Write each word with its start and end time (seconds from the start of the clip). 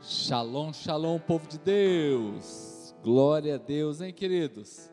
Shalom, 0.00 0.72
shalom, 0.72 1.18
povo 1.18 1.48
de 1.48 1.58
Deus. 1.58 2.94
Glória 3.02 3.56
a 3.56 3.58
Deus, 3.58 4.00
hein, 4.00 4.12
queridos? 4.12 4.88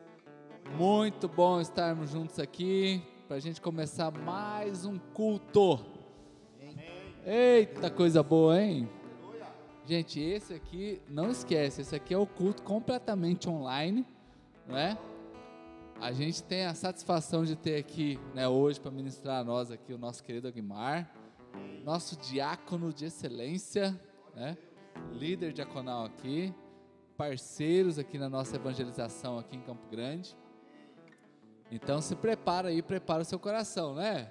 Muito 0.76 1.28
bom 1.28 1.60
estarmos 1.60 2.10
juntos 2.10 2.40
aqui 2.40 3.00
para 3.28 3.36
a 3.36 3.40
gente 3.40 3.60
começar 3.60 4.10
mais 4.10 4.84
um 4.84 4.98
culto. 4.98 5.78
Eita, 7.24 7.88
coisa 7.88 8.20
boa, 8.20 8.60
hein? 8.60 8.90
Gente, 9.86 10.18
esse 10.18 10.52
aqui, 10.52 11.00
não 11.08 11.30
esquece, 11.30 11.82
esse 11.82 11.94
aqui 11.94 12.12
é 12.12 12.18
o 12.18 12.26
culto 12.26 12.64
completamente 12.64 13.48
online, 13.48 14.04
não 14.66 14.76
é? 14.76 14.98
A 16.00 16.10
gente 16.10 16.42
tem 16.42 16.66
a 16.66 16.74
satisfação 16.74 17.44
de 17.44 17.54
ter 17.54 17.76
aqui, 17.76 18.18
né, 18.34 18.48
hoje 18.48 18.80
para 18.80 18.90
ministrar 18.90 19.40
a 19.40 19.44
nós 19.44 19.70
aqui 19.70 19.92
o 19.92 19.98
nosso 19.98 20.24
querido 20.24 20.48
Aguimar, 20.48 21.08
nosso 21.84 22.16
diácono 22.18 22.92
de 22.92 23.04
excelência, 23.04 23.98
né? 24.34 24.58
Líder 25.12 25.52
diaconal 25.52 26.04
aqui, 26.04 26.54
parceiros 27.16 27.98
aqui 27.98 28.18
na 28.18 28.28
nossa 28.28 28.56
evangelização 28.56 29.38
aqui 29.38 29.56
em 29.56 29.60
Campo 29.60 29.88
Grande. 29.90 30.36
Então 31.70 32.00
se 32.00 32.14
prepara 32.14 32.68
aí, 32.68 32.82
prepara 32.82 33.22
o 33.22 33.24
seu 33.24 33.38
coração, 33.38 33.94
né? 33.94 34.30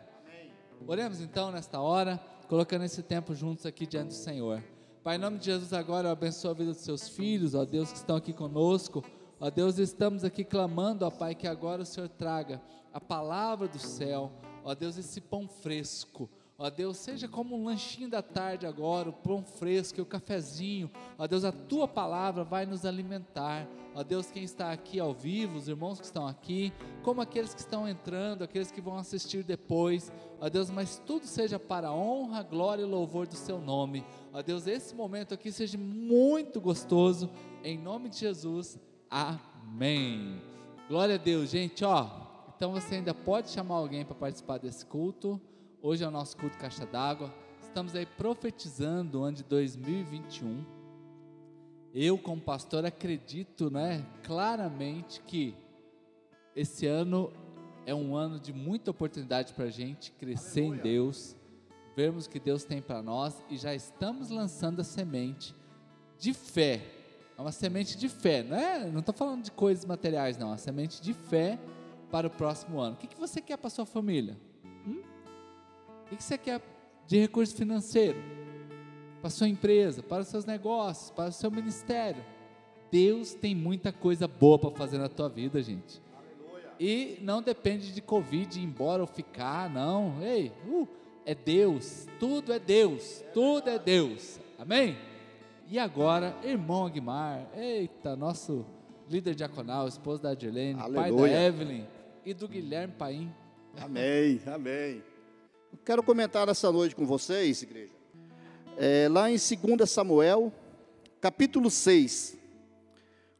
Oremos 0.87 1.21
então 1.21 1.51
nesta 1.51 1.79
hora, 1.81 2.19
colocando 2.47 2.85
esse 2.85 3.01
tempo 3.01 3.33
juntos 3.33 3.65
aqui 3.65 3.87
diante 3.87 4.09
do 4.09 4.13
Senhor. 4.13 4.63
Pai, 5.03 5.15
em 5.15 5.19
nome 5.19 5.37
de 5.37 5.45
Jesus 5.45 5.73
agora 5.73 6.07
eu 6.07 6.11
abençoo 6.11 6.51
a 6.51 6.53
vida 6.53 6.71
dos 6.71 6.81
seus 6.81 7.07
filhos, 7.07 7.53
ó 7.53 7.65
Deus 7.65 7.91
que 7.91 7.97
estão 7.97 8.15
aqui 8.15 8.33
conosco. 8.33 9.03
Ó 9.39 9.49
Deus, 9.49 9.77
estamos 9.77 10.23
aqui 10.23 10.43
clamando, 10.43 11.05
ó 11.05 11.11
Pai, 11.11 11.35
que 11.35 11.47
agora 11.47 11.81
o 11.81 11.85
Senhor 11.85 12.07
traga 12.09 12.61
a 12.93 13.01
palavra 13.01 13.67
do 13.67 13.77
céu, 13.77 14.31
ó 14.63 14.73
Deus, 14.73 14.97
esse 14.97 15.19
pão 15.19 15.47
fresco, 15.47 16.29
Ó 16.57 16.69
Deus, 16.69 16.97
seja 16.97 17.27
como 17.27 17.57
um 17.57 17.65
lanchinho 17.65 18.09
da 18.09 18.21
tarde 18.21 18.65
agora, 18.65 19.09
o 19.09 19.13
pão 19.13 19.43
fresco, 19.43 20.01
o 20.01 20.05
cafezinho. 20.05 20.89
Ó 21.17 21.27
Deus, 21.27 21.43
a 21.43 21.51
tua 21.51 21.85
palavra 21.85 22.45
vai 22.45 22.65
nos 22.65 22.85
alimentar. 22.85 23.67
Ó 23.93 24.01
Deus, 24.03 24.31
quem 24.31 24.43
está 24.43 24.71
aqui 24.71 24.97
ao 24.97 25.13
vivo, 25.13 25.57
os 25.57 25.67
irmãos 25.67 25.99
que 25.99 26.05
estão 26.05 26.25
aqui, 26.25 26.71
como 27.03 27.21
aqueles 27.21 27.53
que 27.53 27.59
estão 27.59 27.85
entrando, 27.87 28.41
aqueles 28.41 28.71
que 28.71 28.79
vão 28.79 28.95
assistir 28.95 29.43
depois. 29.43 30.09
Ó 30.39 30.47
Deus, 30.47 30.69
mas 30.69 30.97
tudo 31.05 31.25
seja 31.25 31.59
para 31.59 31.89
a 31.89 31.93
honra, 31.93 32.41
glória 32.41 32.83
e 32.83 32.85
louvor 32.85 33.27
do 33.27 33.35
seu 33.35 33.59
nome. 33.59 34.05
Ó 34.31 34.41
Deus, 34.41 34.65
esse 34.65 34.95
momento 34.95 35.33
aqui 35.33 35.51
seja 35.51 35.77
muito 35.77 36.61
gostoso. 36.61 37.29
Em 37.65 37.77
nome 37.77 38.07
de 38.07 38.19
Jesus. 38.19 38.79
Amém. 39.09 40.41
Glória 40.87 41.15
a 41.15 41.17
Deus, 41.17 41.49
gente, 41.49 41.83
ó. 41.83 42.09
Então 42.55 42.71
você 42.71 42.95
ainda 42.95 43.13
pode 43.13 43.49
chamar 43.49 43.75
alguém 43.75 44.05
para 44.05 44.15
participar 44.15 44.57
desse 44.57 44.85
culto. 44.85 45.41
Hoje 45.87 46.03
é 46.03 46.07
o 46.07 46.09
nosso 46.09 46.35
culto 46.35 46.57
caixa 46.57 46.83
d'água. 46.83 47.31
Estamos 47.61 47.95
aí 47.95 48.07
profetizando 48.07 49.19
o 49.19 49.23
ano 49.23 49.37
de 49.37 49.43
2021. 49.43 50.65
Eu, 51.93 52.17
como 52.17 52.41
pastor, 52.41 52.83
acredito, 52.87 53.69
né, 53.69 54.03
claramente 54.23 55.21
que 55.21 55.53
esse 56.55 56.87
ano 56.87 57.31
é 57.85 57.93
um 57.93 58.15
ano 58.15 58.39
de 58.39 58.51
muita 58.51 58.89
oportunidade 58.89 59.53
para 59.53 59.65
a 59.65 59.69
gente 59.69 60.11
crescer 60.13 60.61
Aleluia. 60.61 60.79
em 60.79 60.81
Deus, 60.81 61.35
vermos 61.95 62.25
o 62.25 62.31
que 62.31 62.39
Deus 62.39 62.63
tem 62.63 62.81
para 62.81 63.03
nós 63.03 63.45
e 63.47 63.55
já 63.55 63.75
estamos 63.75 64.31
lançando 64.31 64.79
a 64.79 64.83
semente 64.83 65.53
de 66.17 66.33
fé. 66.33 66.81
É 67.37 67.41
uma 67.41 67.51
semente 67.51 67.95
de 67.95 68.09
fé, 68.09 68.41
não 68.41 68.57
é? 68.57 68.89
Não 68.89 69.01
estou 69.01 69.13
falando 69.13 69.43
de 69.43 69.51
coisas 69.51 69.85
materiais, 69.85 70.35
não. 70.35 70.47
É 70.47 70.51
uma 70.53 70.57
semente 70.57 70.99
de 70.99 71.13
fé 71.13 71.59
para 72.09 72.25
o 72.25 72.31
próximo 72.31 72.79
ano. 72.79 72.95
O 72.95 72.97
que, 72.97 73.05
que 73.05 73.19
você 73.19 73.39
quer 73.39 73.57
para 73.59 73.69
sua 73.69 73.85
família? 73.85 74.35
O 76.11 76.15
que 76.15 76.23
você 76.23 76.37
quer 76.37 76.61
de 77.07 77.19
recurso 77.19 77.55
financeiro? 77.55 78.17
Para 79.21 79.27
a 79.27 79.31
sua 79.31 79.47
empresa, 79.47 80.03
para 80.03 80.21
os 80.21 80.27
seus 80.27 80.45
negócios, 80.45 81.09
para 81.09 81.29
o 81.29 81.31
seu 81.31 81.49
ministério. 81.49 82.23
Deus 82.91 83.33
tem 83.33 83.55
muita 83.55 83.91
coisa 83.91 84.27
boa 84.27 84.59
para 84.59 84.71
fazer 84.71 84.97
na 84.97 85.09
tua 85.09 85.27
vida, 85.27 85.61
gente. 85.61 86.01
Aleluia. 86.15 86.73
E 86.79 87.17
não 87.21 87.41
depende 87.41 87.91
de 87.91 88.01
Covid 88.01 88.59
ir 88.59 88.63
embora 88.63 89.01
ou 89.01 89.07
ficar, 89.07 89.69
não. 89.69 90.21
Ei, 90.21 90.51
uh, 90.67 90.87
é 91.25 91.33
Deus, 91.33 92.07
tudo 92.19 92.53
é 92.53 92.59
Deus, 92.59 93.23
tudo 93.33 93.69
é 93.69 93.79
Deus. 93.79 94.39
Amém? 94.59 94.95
E 95.67 95.79
agora, 95.79 96.35
irmão 96.43 96.85
Aguimar, 96.85 97.47
eita, 97.55 98.15
nosso 98.15 98.63
líder 99.09 99.33
diaconal, 99.33 99.87
esposo 99.87 100.21
da 100.21 100.29
Adirlene, 100.29 100.79
pai 100.93 101.11
da 101.11 101.45
Evelyn 101.47 101.85
e 102.23 102.33
do 102.33 102.47
Guilherme 102.47 102.93
Paim. 102.93 103.33
Amém, 103.81 104.39
amém. 104.45 105.14
Quero 105.85 106.01
comentar 106.01 106.49
essa 106.49 106.71
noite 106.71 106.95
com 106.95 107.05
vocês, 107.05 107.61
igreja. 107.61 107.93
É, 108.75 109.07
lá 109.07 109.29
em 109.29 109.35
2 109.35 109.87
Samuel, 109.87 110.51
capítulo 111.21 111.69
6. 111.69 112.35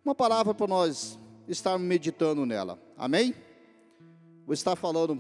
Uma 0.06 0.14
palavra 0.14 0.54
para 0.54 0.68
nós 0.68 1.18
estarmos 1.48 1.88
meditando 1.88 2.46
nela. 2.46 2.80
Amém? 2.96 3.34
Vou 4.46 4.54
estar 4.54 4.76
falando, 4.76 5.20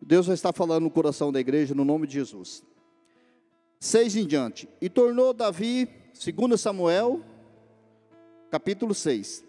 Deus 0.00 0.24
vai 0.24 0.32
estar 0.32 0.54
falando 0.54 0.84
no 0.84 0.90
coração 0.90 1.30
da 1.30 1.40
igreja 1.40 1.74
no 1.74 1.84
nome 1.84 2.06
de 2.06 2.14
Jesus. 2.14 2.64
6 3.78 4.16
em 4.16 4.26
diante. 4.26 4.66
E 4.80 4.88
tornou 4.88 5.34
Davi, 5.34 5.86
2 6.14 6.58
Samuel, 6.58 7.20
capítulo 8.50 8.94
6. 8.94 9.44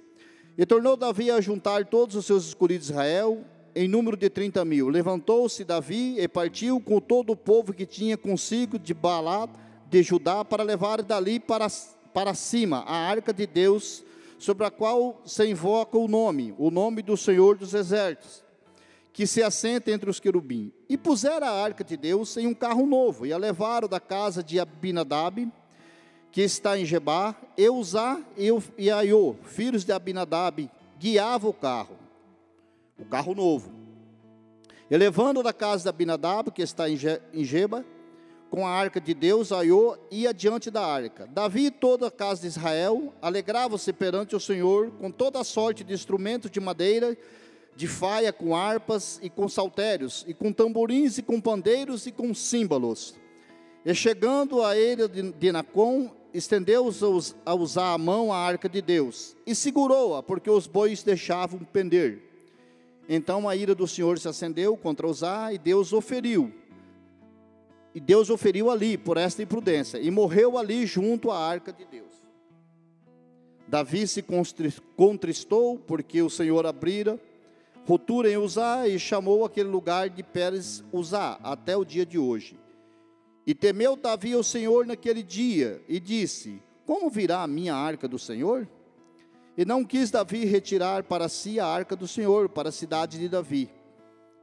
E 0.57 0.65
tornou 0.65 0.97
Davi 0.97 1.31
a 1.31 1.39
juntar 1.39 1.85
todos 1.85 2.17
os 2.17 2.25
seus 2.25 2.47
escolhidos 2.47 2.87
de 2.87 2.91
Israel 2.91 3.45
em 3.79 3.87
número 3.87 4.17
de 4.17 4.29
30 4.29 4.65
mil. 4.65 4.89
Levantou-se 4.89 5.63
Davi 5.63 6.19
e 6.19 6.27
partiu 6.27 6.81
com 6.81 6.99
todo 6.99 7.29
o 7.29 7.35
povo 7.35 7.71
que 7.71 7.85
tinha 7.85 8.17
consigo 8.17 8.77
de 8.77 8.93
Balá 8.93 9.47
de 9.89 10.03
Judá 10.03 10.43
para 10.43 10.63
levar 10.63 11.01
dali 11.01 11.39
para, 11.39 11.65
para 12.13 12.33
cima 12.33 12.79
a 12.79 12.93
arca 12.93 13.31
de 13.31 13.47
Deus, 13.47 14.03
sobre 14.37 14.65
a 14.65 14.69
qual 14.69 15.21
se 15.23 15.47
invoca 15.47 15.97
o 15.97 16.09
nome, 16.09 16.53
o 16.57 16.69
nome 16.69 17.01
do 17.01 17.15
Senhor 17.15 17.57
dos 17.57 17.73
Exércitos, 17.73 18.43
que 19.13 19.25
se 19.25 19.41
assenta 19.41 19.91
entre 19.91 20.09
os 20.09 20.19
querubins. 20.19 20.73
E 20.89 20.97
puseram 20.97 21.47
a 21.47 21.63
arca 21.63 21.81
de 21.81 21.95
Deus 21.95 22.35
em 22.35 22.47
um 22.47 22.53
carro 22.53 22.85
novo, 22.85 23.25
e 23.25 23.31
a 23.31 23.37
levaram 23.37 23.87
da 23.87 24.01
casa 24.01 24.43
de 24.43 24.59
Abinadab, 24.59 25.49
que 26.33 26.41
está 26.41 26.77
em 26.77 26.83
Jebá, 26.83 27.33
Eusá 27.57 28.21
e 28.77 28.91
Aiô, 28.91 29.37
filhos 29.43 29.85
de 29.85 29.93
Abinadab, 29.93 30.69
guiavam 30.99 31.51
o 31.51 31.53
carro 31.53 31.98
o 32.99 33.05
carro 33.05 33.33
novo. 33.33 33.71
Elevando 34.91 35.43
da 35.43 35.53
casa 35.53 35.85
da 35.85 35.89
Abinadab, 35.91 36.51
que 36.51 36.61
está 36.61 36.89
em 36.89 37.43
Geba, 37.43 37.85
com 38.49 38.65
a 38.65 38.71
arca 38.71 38.99
de 38.99 39.13
Deus, 39.13 39.51
Aiô 39.51 39.95
ia 40.09 40.33
diante 40.33 40.71
da 40.71 40.83
arca. 40.83 41.27
Davi 41.27 41.67
e 41.67 41.71
toda 41.71 42.07
a 42.07 42.11
casa 42.11 42.41
de 42.41 42.47
Israel 42.47 43.13
alegravam-se 43.21 43.93
perante 43.93 44.35
o 44.35 44.39
Senhor 44.39 44.91
com 44.99 45.11
toda 45.11 45.39
a 45.39 45.43
sorte 45.43 45.83
de 45.83 45.93
instrumentos 45.93 46.49
de 46.49 46.59
madeira, 46.59 47.15
de 47.75 47.87
faia, 47.87 48.33
com 48.33 48.55
harpas 48.55 49.19
e 49.21 49.29
com 49.29 49.47
saltérios, 49.47 50.25
e 50.27 50.33
com 50.33 50.51
tamborins 50.51 51.17
e 51.17 51.21
com 51.21 51.39
pandeiros 51.39 52.07
e 52.07 52.11
com 52.11 52.33
símbolos. 52.33 53.15
E 53.85 53.93
chegando 53.93 54.63
a 54.63 54.75
ele 54.75 55.07
de 55.07 55.51
Nacon, 55.51 56.11
estendeu-os 56.33 57.35
a 57.45 57.53
usar 57.53 57.93
a 57.93 57.97
mão 57.97 58.33
a 58.33 58.37
arca 58.37 58.67
de 58.67 58.81
Deus, 58.81 59.37
e 59.45 59.55
segurou-a, 59.55 60.21
porque 60.21 60.49
os 60.49 60.67
bois 60.67 61.03
deixavam 61.03 61.59
pender. 61.59 62.28
Então 63.09 63.49
a 63.49 63.55
ira 63.55 63.73
do 63.73 63.87
Senhor 63.87 64.19
se 64.19 64.27
acendeu 64.27 64.77
contra 64.77 65.07
Uzá 65.07 65.51
e 65.51 65.57
Deus 65.57 65.91
oferiu. 65.91 66.53
E 67.93 67.99
Deus 67.99 68.29
oferiu 68.29 68.69
ali 68.69 68.97
por 68.97 69.17
esta 69.17 69.41
imprudência 69.41 69.97
e 69.97 70.11
morreu 70.11 70.57
ali 70.59 70.85
junto 70.85 71.31
à 71.31 71.37
arca 71.39 71.73
de 71.73 71.85
Deus. 71.85 72.13
Davi 73.67 74.07
se 74.07 74.23
contristou 74.95 75.79
porque 75.79 76.21
o 76.21 76.29
Senhor 76.29 76.67
abrira 76.67 77.19
ruptura 77.89 78.29
em 78.29 78.37
Uzá 78.37 78.87
e 78.87 78.99
chamou 78.99 79.43
aquele 79.43 79.69
lugar 79.69 80.11
de 80.11 80.21
Pérez 80.21 80.83
Uzá 80.93 81.39
até 81.41 81.75
o 81.75 81.83
dia 81.83 82.05
de 82.05 82.19
hoje. 82.19 82.55
E 83.47 83.55
temeu 83.55 83.95
Davi 83.95 84.33
ao 84.33 84.43
Senhor 84.43 84.85
naquele 84.85 85.23
dia 85.23 85.81
e 85.89 85.99
disse: 85.99 86.61
Como 86.85 87.09
virá 87.09 87.41
a 87.41 87.47
minha 87.47 87.73
arca 87.73 88.07
do 88.07 88.19
Senhor? 88.19 88.67
E 89.59 89.65
não 89.65 89.83
quis 89.83 90.09
Davi 90.09 90.45
retirar 90.45 91.03
para 91.03 91.27
si 91.27 91.59
a 91.59 91.65
arca 91.65 91.93
do 91.93 92.07
Senhor, 92.07 92.47
para 92.47 92.69
a 92.69 92.71
cidade 92.71 93.19
de 93.19 93.27
Davi. 93.27 93.69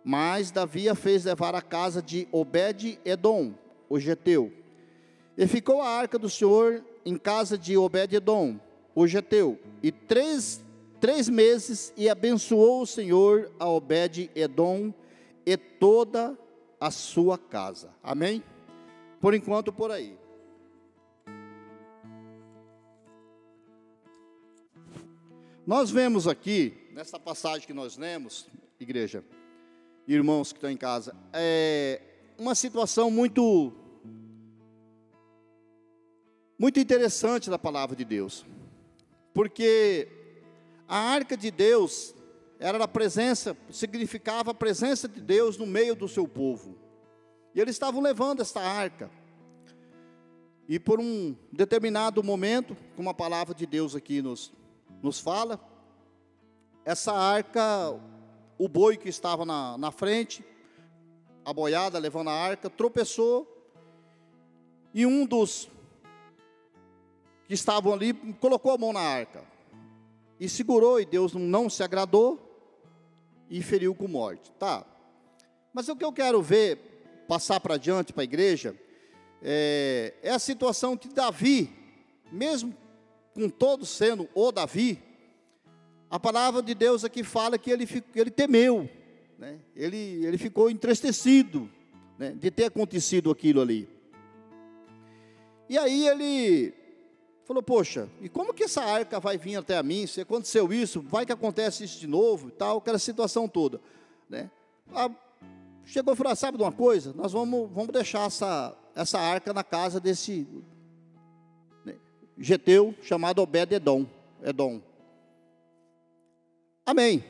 Mas 0.05 0.51
Davi 0.51 0.91
a 0.91 0.95
fez 0.95 1.25
levar 1.25 1.55
à 1.55 1.63
casa 1.63 2.03
de 2.03 2.29
Obed-Edom, 2.31 3.55
o 3.89 3.99
geteu. 3.99 4.53
E 5.35 5.47
ficou 5.47 5.81
a 5.81 5.89
arca 5.89 6.19
do 6.19 6.29
Senhor 6.29 6.85
em 7.03 7.17
casa 7.17 7.57
de 7.57 7.79
Obed-Edom, 7.79 8.61
o 8.95 9.07
geteu. 9.07 9.59
E 9.83 9.91
três, 9.91 10.63
três 11.01 11.31
meses 11.31 11.95
e 11.97 12.11
abençoou 12.11 12.83
o 12.83 12.87
Senhor 12.87 13.51
a 13.59 13.67
Obed-Edom 13.67 14.93
e 15.47 15.57
toda 15.57 16.39
a 16.79 16.91
sua 16.91 17.39
casa. 17.39 17.89
Amém? 18.03 18.45
Por 19.19 19.33
enquanto, 19.33 19.73
por 19.73 19.91
aí. 19.91 20.19
Nós 25.67 25.91
vemos 25.91 26.29
aqui, 26.29 26.75
nessa 26.93 27.19
passagem 27.19 27.67
que 27.67 27.73
nós 27.73 27.97
lemos, 27.97 28.47
igreja, 28.79 29.25
irmãos 30.07 30.53
que 30.53 30.59
estão 30.59 30.71
em 30.71 30.77
casa, 30.77 31.13
é 31.33 32.01
uma 32.39 32.55
situação 32.55 33.11
muito 33.11 33.73
muito 36.57 36.79
interessante 36.79 37.51
da 37.51 37.59
palavra 37.59 37.97
de 37.97 38.05
Deus, 38.05 38.47
porque 39.35 40.07
a 40.87 40.97
arca 40.97 41.37
de 41.37 41.51
Deus 41.51 42.15
era 42.61 42.83
a 42.85 42.87
presença, 42.87 43.57
significava 43.69 44.53
a 44.53 44.55
presença 44.55 45.09
de 45.09 45.21
Deus 45.21 45.59
no 45.59 45.67
meio 45.67 45.97
do 45.97 46.07
seu 46.07 46.29
povo. 46.29 46.79
E 47.53 47.61
eles 47.61 47.75
estavam 47.75 48.01
levando 48.01 48.41
esta 48.41 48.61
arca. 48.61 49.11
E 50.69 50.79
por 50.79 51.01
um 51.01 51.35
determinado 51.51 52.23
momento, 52.23 52.77
como 52.95 53.11
a 53.11 53.15
palavra 53.15 53.53
de 53.53 53.67
Deus 53.67 53.97
aqui 53.97 54.23
nos, 54.23 54.53
nos 55.03 55.21
fala, 55.21 55.61
essa 56.85 57.13
arca, 57.13 57.63
o 58.59 58.69
boi 58.69 58.97
que 58.97 59.09
estava 59.09 59.45
na, 59.45 59.77
na 59.77 59.91
frente, 59.91 60.45
a 61.45 61.53
boiada 61.53 61.99
levando 61.99 62.31
a 62.31 62.35
arca, 62.35 62.71
tropeçou, 62.71 63.53
e 64.93 65.05
um 65.05 65.27
dos 65.27 65.69
que 67.47 67.55
estavam 67.55 67.93
ali 67.93 68.15
colocou 68.41 68.73
a 68.73 68.79
mão 68.79 68.93
na 68.93 69.01
arca 69.01 69.45
e 70.39 70.49
segurou, 70.49 71.01
e 71.01 71.05
Deus 71.05 71.35
não 71.35 71.71
se 71.71 71.83
agradou 71.83 72.39
e 73.49 73.63
feriu 73.63 73.95
com 73.95 74.09
morte. 74.09 74.53
Tá. 74.53 74.85
Mas 75.73 75.89
o 75.89 75.97
que 75.97 76.05
eu 76.05 76.13
quero 76.13 76.43
ver, 76.43 77.25
passar 77.29 77.61
para 77.61 77.77
diante 77.77 78.13
para 78.13 78.23
a 78.23 78.25
igreja, 78.25 78.75
é, 79.43 80.15
é 80.23 80.31
a 80.31 80.39
situação 80.39 80.97
que 80.97 81.09
Davi, 81.09 81.73
mesmo 82.31 82.75
com 83.37 83.51
todos 83.51 83.91
sendo 83.91 84.27
o 84.35 84.51
Davi, 84.51 84.99
a 86.09 86.19
palavra 86.19 86.63
de 86.63 86.75
Deus 86.75 87.05
aqui 87.05 87.23
fala 87.23 87.59
que 87.59 87.71
ele, 87.71 87.87
ele 88.15 88.31
temeu, 88.31 88.89
né? 89.39 89.59
ele, 89.77 90.25
ele 90.25 90.39
ficou 90.39 90.71
entristecido 90.71 91.71
né? 92.19 92.33
de 92.33 92.51
ter 92.51 92.65
acontecido 92.65 93.31
aquilo 93.31 93.61
ali. 93.61 93.87
E 95.69 95.77
aí 95.77 96.09
ele 96.09 96.73
falou: 97.45 97.63
Poxa, 97.63 98.09
e 98.23 98.29
como 98.31 98.55
que 98.55 98.65
essa 98.65 98.83
arca 98.83 99.21
vai 99.21 99.37
vir 99.37 99.57
até 99.57 99.77
a 99.77 99.83
mim? 99.83 100.07
Se 100.07 100.23
aconteceu 100.23 100.73
isso, 100.73 101.03
vai 101.03 101.27
que 101.27 101.33
acontece 101.33 101.85
isso 101.85 102.01
de 102.01 102.07
novo 102.07 102.49
e 102.49 102.53
tal, 102.53 102.79
aquela 102.79 102.99
situação 102.99 103.47
toda. 103.47 103.83
Né? 104.31 104.51
Chegou 105.85 106.15
e 106.15 106.17
falou: 106.17 106.33
ah, 106.33 106.37
Sabe 106.37 106.57
de 106.57 106.65
uma 106.65 106.73
coisa? 106.73 107.13
Nós 107.15 107.33
vamos, 107.33 107.69
vamos 107.71 107.93
deixar 107.93 108.27
essa, 108.29 108.75
essa 108.95 109.19
arca 109.19 109.53
na 109.53 109.63
casa 109.63 110.01
desse 110.01 110.47
Geteu 112.39 112.95
chamado 113.03 113.41
Obed-Edom. 113.43 114.07
Edom. 114.43 114.81
Amém. 116.85 117.25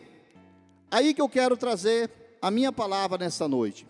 Aí 0.91 1.15
que 1.15 1.21
eu 1.21 1.29
quero 1.29 1.57
trazer 1.57 2.11
a 2.41 2.51
minha 2.51 2.73
palavra 2.73 3.19
nessa 3.19 3.49
noite. 3.49 3.87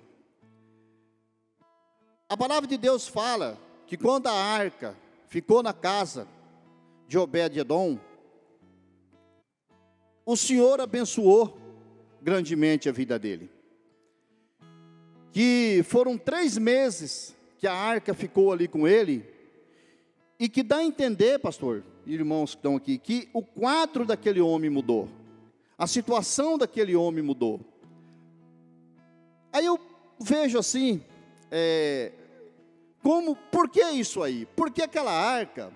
A 2.28 2.36
palavra 2.36 2.68
de 2.68 2.76
Deus 2.76 3.06
fala 3.06 3.58
que 3.86 3.96
quando 3.96 4.26
a 4.26 4.32
arca 4.32 4.96
ficou 5.28 5.62
na 5.62 5.72
casa 5.72 6.26
de 7.06 7.16
Obed-Edom, 7.16 7.98
o 10.24 10.36
Senhor 10.36 10.80
abençoou 10.80 11.56
grandemente 12.20 12.88
a 12.88 12.92
vida 12.92 13.18
dele. 13.18 13.48
Que 15.30 15.84
foram 15.84 16.18
três 16.18 16.58
meses 16.58 17.36
que 17.58 17.66
a 17.66 17.74
arca 17.74 18.12
ficou 18.12 18.52
ali 18.52 18.66
com 18.66 18.88
ele, 18.88 19.24
e 20.38 20.48
que 20.48 20.62
dá 20.62 20.78
a 20.78 20.84
entender, 20.84 21.38
pastor, 21.38 21.82
irmãos 22.06 22.50
que 22.50 22.58
estão 22.58 22.76
aqui, 22.76 22.98
que 22.98 23.28
o 23.32 23.42
quadro 23.42 24.04
daquele 24.04 24.40
homem 24.40 24.70
mudou, 24.70 25.08
a 25.78 25.86
situação 25.86 26.58
daquele 26.58 26.94
homem 26.94 27.22
mudou. 27.22 27.60
Aí 29.52 29.64
eu 29.64 29.78
vejo 30.20 30.58
assim, 30.58 31.02
é, 31.50 32.12
como, 33.02 33.36
por 33.36 33.68
que 33.68 33.82
isso 33.90 34.22
aí? 34.22 34.46
Porque 34.56 34.82
aquela 34.82 35.12
arca 35.12 35.72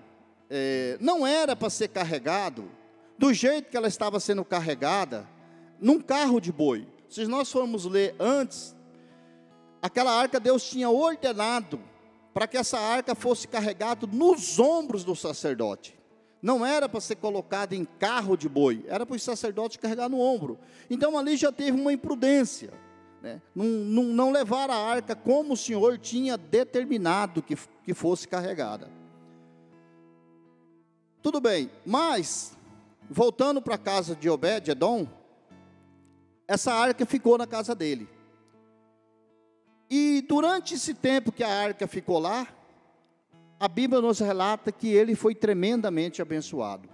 é, 0.49 0.97
não 0.99 1.25
era 1.25 1.55
para 1.55 1.69
ser 1.69 1.87
carregado 1.87 2.69
do 3.17 3.33
jeito 3.33 3.69
que 3.69 3.77
ela 3.77 3.87
estava 3.87 4.19
sendo 4.19 4.43
carregada 4.43 5.27
num 5.79 5.99
carro 5.99 6.39
de 6.39 6.51
boi. 6.51 6.87
Se 7.09 7.25
nós 7.25 7.51
formos 7.51 7.85
ler 7.85 8.15
antes, 8.19 8.75
aquela 9.81 10.11
arca 10.11 10.39
Deus 10.39 10.69
tinha 10.69 10.89
ordenado 10.89 11.79
para 12.33 12.47
que 12.47 12.57
essa 12.57 12.79
arca 12.79 13.15
fosse 13.15 13.47
carregada 13.47 14.07
nos 14.07 14.59
ombros 14.59 15.03
do 15.03 15.15
sacerdote. 15.15 15.99
Não 16.41 16.65
era 16.65 16.89
para 16.89 16.99
ser 16.99 17.15
colocada 17.15 17.75
em 17.75 17.85
carro 17.85 18.35
de 18.35 18.49
boi, 18.49 18.83
era 18.87 19.05
para 19.05 19.15
o 19.15 19.19
sacerdote 19.19 19.77
carregar 19.77 20.09
no 20.09 20.19
ombro. 20.19 20.57
Então 20.89 21.17
ali 21.17 21.37
já 21.37 21.51
teve 21.51 21.79
uma 21.79 21.93
imprudência 21.93 22.71
né? 23.21 23.39
não, 23.53 23.65
não, 23.65 24.03
não 24.03 24.31
levar 24.31 24.69
a 24.69 24.75
arca 24.75 25.15
como 25.15 25.53
o 25.53 25.57
Senhor 25.57 25.97
tinha 25.97 26.37
determinado 26.37 27.41
que, 27.41 27.55
que 27.83 27.93
fosse 27.93 28.27
carregada. 28.27 28.89
Tudo 31.21 31.39
bem, 31.39 31.69
mas, 31.85 32.57
voltando 33.09 33.61
para 33.61 33.75
a 33.75 33.77
casa 33.77 34.15
de 34.15 34.27
Obed-Edom, 34.27 35.07
essa 36.47 36.73
arca 36.73 37.05
ficou 37.05 37.37
na 37.37 37.45
casa 37.45 37.75
dele. 37.75 38.09
E 39.93 40.21
durante 40.21 40.75
esse 40.75 40.93
tempo 40.93 41.33
que 41.33 41.43
a 41.43 41.49
arca 41.49 41.85
ficou 41.85 42.17
lá, 42.17 42.47
a 43.59 43.67
Bíblia 43.67 43.99
nos 43.99 44.19
relata 44.19 44.71
que 44.71 44.87
ele 44.87 45.15
foi 45.15 45.35
tremendamente 45.35 46.21
abençoado. 46.21 46.87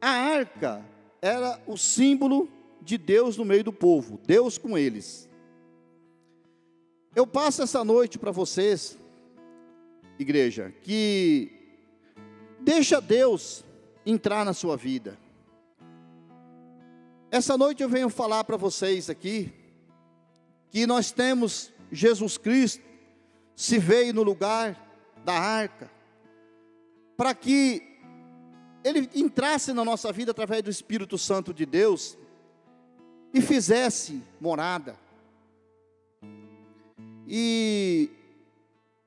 A 0.00 0.08
arca 0.08 0.86
era 1.20 1.60
o 1.66 1.76
símbolo 1.76 2.48
de 2.80 2.96
Deus 2.96 3.36
no 3.36 3.44
meio 3.44 3.64
do 3.64 3.72
povo, 3.72 4.20
Deus 4.24 4.56
com 4.56 4.78
eles. 4.78 5.28
Eu 7.12 7.26
passo 7.26 7.60
essa 7.60 7.84
noite 7.84 8.20
para 8.20 8.30
vocês, 8.30 8.96
igreja, 10.16 10.72
que 10.82 11.50
deixa 12.60 13.00
Deus 13.00 13.64
entrar 14.06 14.44
na 14.44 14.52
sua 14.52 14.76
vida. 14.76 15.18
Essa 17.32 17.58
noite 17.58 17.82
eu 17.82 17.88
venho 17.88 18.08
falar 18.08 18.44
para 18.44 18.56
vocês 18.56 19.10
aqui 19.10 19.52
que 20.70 20.86
nós 20.86 21.10
temos 21.10 21.72
Jesus 21.90 22.38
Cristo 22.38 22.82
se 23.56 23.78
veio 23.78 24.14
no 24.14 24.22
lugar 24.22 24.76
da 25.24 25.34
arca 25.34 25.90
para 27.16 27.34
que 27.34 27.82
ele 28.82 29.10
entrasse 29.14 29.72
na 29.72 29.84
nossa 29.84 30.10
vida 30.10 30.30
através 30.30 30.62
do 30.62 30.70
Espírito 30.70 31.18
Santo 31.18 31.52
de 31.52 31.66
Deus 31.66 32.16
e 33.32 33.40
fizesse 33.40 34.22
morada. 34.40 34.96
E, 37.28 38.10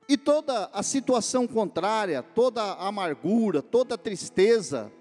e 0.08 0.16
toda 0.16 0.70
a 0.72 0.82
situação 0.82 1.46
contrária, 1.46 2.22
toda 2.22 2.62
a 2.62 2.86
amargura, 2.86 3.60
toda 3.60 3.96
a 3.96 3.98
tristeza, 3.98 4.92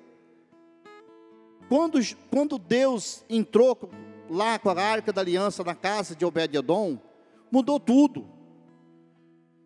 quando, 1.69 1.99
quando 2.29 2.57
Deus 2.57 3.23
entrou 3.29 3.89
lá 4.29 4.57
com 4.57 4.69
a 4.69 4.81
arca 4.81 5.13
da 5.13 5.21
aliança 5.21 5.63
na 5.63 5.75
casa 5.75 6.15
de 6.15 6.25
Obed-Edom, 6.25 6.99
mudou 7.53 7.79
tudo. 7.79 8.25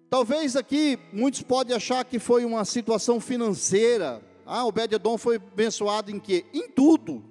Talvez 0.10 0.58
aqui 0.58 1.00
muitos 1.14 1.42
podem 1.42 1.74
achar 1.74 2.04
que 2.04 2.20
foi 2.20 2.44
uma 2.44 2.66
situação 2.66 3.18
financeira. 3.22 4.22
Ah, 4.46 4.66
Obed-Edom 4.66 5.18
foi 5.18 5.38
abençoado 5.38 6.12
em 6.12 6.20
quê? 6.20 6.46
Em 6.54 6.68
tudo. 6.68 7.24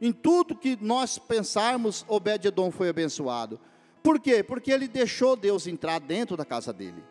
Em 0.00 0.12
tudo 0.12 0.56
que 0.56 0.76
nós 0.80 1.16
pensarmos, 1.16 2.04
Obed-Edom 2.08 2.72
foi 2.72 2.88
abençoado. 2.88 3.60
Por 4.02 4.18
quê? 4.18 4.42
Porque 4.42 4.72
ele 4.72 4.88
deixou 4.88 5.36
Deus 5.36 5.68
entrar 5.68 6.00
dentro 6.00 6.36
da 6.36 6.44
casa 6.44 6.72
dele. 6.72 7.04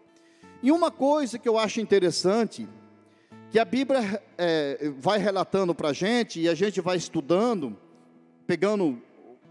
E 0.62 0.70
uma 0.70 0.92
coisa 0.92 1.40
que 1.40 1.48
eu 1.48 1.58
acho 1.58 1.80
interessante, 1.80 2.68
que 3.50 3.60
a 3.60 3.66
Bíblia 3.66 4.22
é, 4.38 4.92
vai 4.98 5.20
relatando 5.20 5.74
para 5.74 5.90
a 5.90 5.94
gente, 5.94 6.42
e 6.42 6.50
a 6.50 6.56
gente 6.56 6.82
vai 6.82 6.98
estudando, 6.98 7.78
pegando 8.46 9.02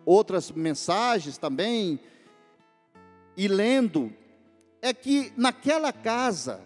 outras 0.05 0.51
mensagens 0.51 1.39
também, 1.39 1.99
e 3.37 3.49
lendo, 3.49 4.13
é 4.81 4.95
que 4.95 5.33
naquela 5.37 5.93
casa 5.93 6.61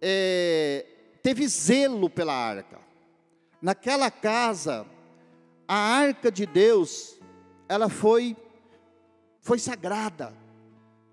é, 0.00 0.86
teve 1.22 1.46
zelo 1.46 2.08
pela 2.08 2.32
arca. 2.32 2.78
Naquela 3.60 4.10
casa 4.10 4.86
a 5.66 5.76
arca 5.76 6.30
de 6.30 6.46
Deus, 6.46 7.18
ela 7.68 7.88
foi 7.88 8.36
foi 9.40 9.58
sagrada. 9.58 10.34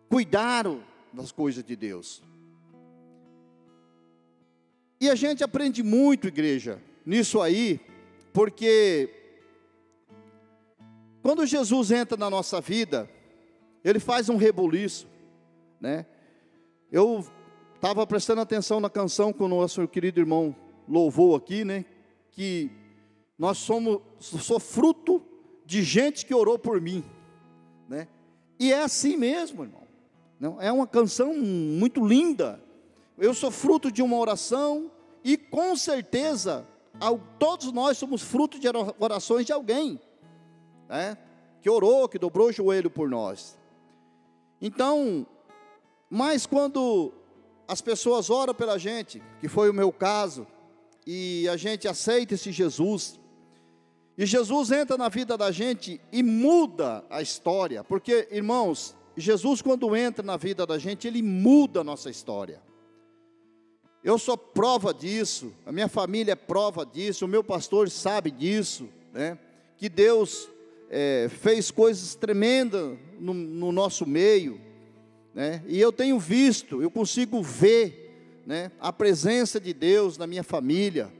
Cuidaram 0.09 0.83
das 1.11 1.31
coisas 1.31 1.63
de 1.63 1.75
Deus. 1.75 2.21
E 4.99 5.09
a 5.09 5.15
gente 5.15 5.43
aprende 5.43 5.83
muito, 5.83 6.27
igreja, 6.27 6.81
nisso 7.05 7.41
aí, 7.41 7.79
porque 8.33 9.09
quando 11.21 11.45
Jesus 11.45 11.91
entra 11.91 12.17
na 12.17 12.29
nossa 12.29 12.61
vida, 12.61 13.09
ele 13.85 13.99
faz 13.99 14.29
um 14.29 14.35
rebuliço, 14.35 15.07
né? 15.79 16.07
Eu 16.91 17.23
estava 17.75 18.05
prestando 18.07 18.41
atenção 18.41 18.79
na 18.79 18.89
canção 18.89 19.31
que 19.31 19.43
o 19.43 19.47
nosso 19.47 19.87
querido 19.87 20.19
irmão 20.19 20.55
louvou 20.89 21.35
aqui, 21.35 21.63
né? 21.63 21.85
Que 22.31 22.71
nós 23.37 23.59
somos, 23.59 24.01
sou 24.19 24.59
fruto 24.59 25.21
de 25.65 25.83
gente 25.83 26.25
que 26.25 26.33
orou 26.33 26.57
por 26.57 26.81
mim, 26.81 27.03
né? 27.87 28.07
E 28.59 28.73
é 28.73 28.81
assim 28.81 29.15
mesmo, 29.15 29.63
irmão. 29.63 29.85
É 30.59 30.71
uma 30.71 30.87
canção 30.87 31.35
muito 31.35 32.05
linda, 32.05 32.59
eu 33.17 33.33
sou 33.33 33.51
fruto 33.51 33.91
de 33.91 34.01
uma 34.01 34.17
oração 34.17 34.91
e 35.23 35.37
com 35.37 35.75
certeza 35.75 36.67
todos 37.37 37.71
nós 37.71 37.97
somos 37.97 38.21
fruto 38.21 38.59
de 38.59 38.67
orações 38.99 39.45
de 39.45 39.53
alguém, 39.53 39.99
né? 40.89 41.17
Que 41.61 41.69
orou, 41.69 42.09
que 42.09 42.17
dobrou 42.17 42.47
o 42.47 42.51
joelho 42.51 42.89
por 42.89 43.09
nós. 43.09 43.57
Então, 44.61 45.25
mas 46.09 46.45
quando 46.45 47.11
as 47.67 47.81
pessoas 47.81 48.29
oram 48.29 48.53
pela 48.53 48.77
gente, 48.77 49.21
que 49.39 49.47
foi 49.47 49.69
o 49.69 49.73
meu 49.73 49.91
caso, 49.91 50.47
e 51.05 51.47
a 51.49 51.57
gente 51.57 51.87
aceita 51.87 52.33
esse 52.33 52.51
Jesus, 52.51 53.19
e 54.17 54.25
Jesus 54.25 54.71
entra 54.71 54.97
na 54.97 55.09
vida 55.09 55.37
da 55.37 55.51
gente 55.51 55.99
e 56.11 56.23
muda 56.23 57.03
a 57.09 57.21
história, 57.21 57.83
porque, 57.83 58.27
irmãos, 58.31 58.95
Jesus, 59.17 59.61
quando 59.61 59.95
entra 59.95 60.23
na 60.23 60.37
vida 60.37 60.65
da 60.65 60.77
gente, 60.77 61.07
ele 61.07 61.21
muda 61.21 61.81
a 61.81 61.83
nossa 61.83 62.09
história. 62.09 62.61
Eu 64.03 64.19
sou 64.19 64.37
prova 64.37 64.93
disso, 64.93 65.51
a 65.65 65.71
minha 65.71 65.87
família 65.87 66.33
é 66.33 66.35
prova 66.35 66.85
disso, 66.85 67.25
o 67.25 67.27
meu 67.27 67.43
pastor 67.43 67.89
sabe 67.89 68.29
disso, 68.29 68.87
né? 69.11 69.37
Que 69.77 69.89
Deus 69.89 70.47
é, 70.89 71.27
fez 71.29 71.71
coisas 71.71 72.13
tremendas 72.13 72.97
no, 73.19 73.33
no 73.33 73.71
nosso 73.71 74.05
meio, 74.05 74.59
né? 75.33 75.61
E 75.67 75.79
eu 75.79 75.91
tenho 75.91 76.17
visto, 76.17 76.81
eu 76.81 76.89
consigo 76.89 77.43
ver, 77.43 78.41
né? 78.45 78.71
A 78.79 78.93
presença 78.93 79.59
de 79.59 79.73
Deus 79.73 80.17
na 80.17 80.25
minha 80.25 80.43
família, 80.43 81.11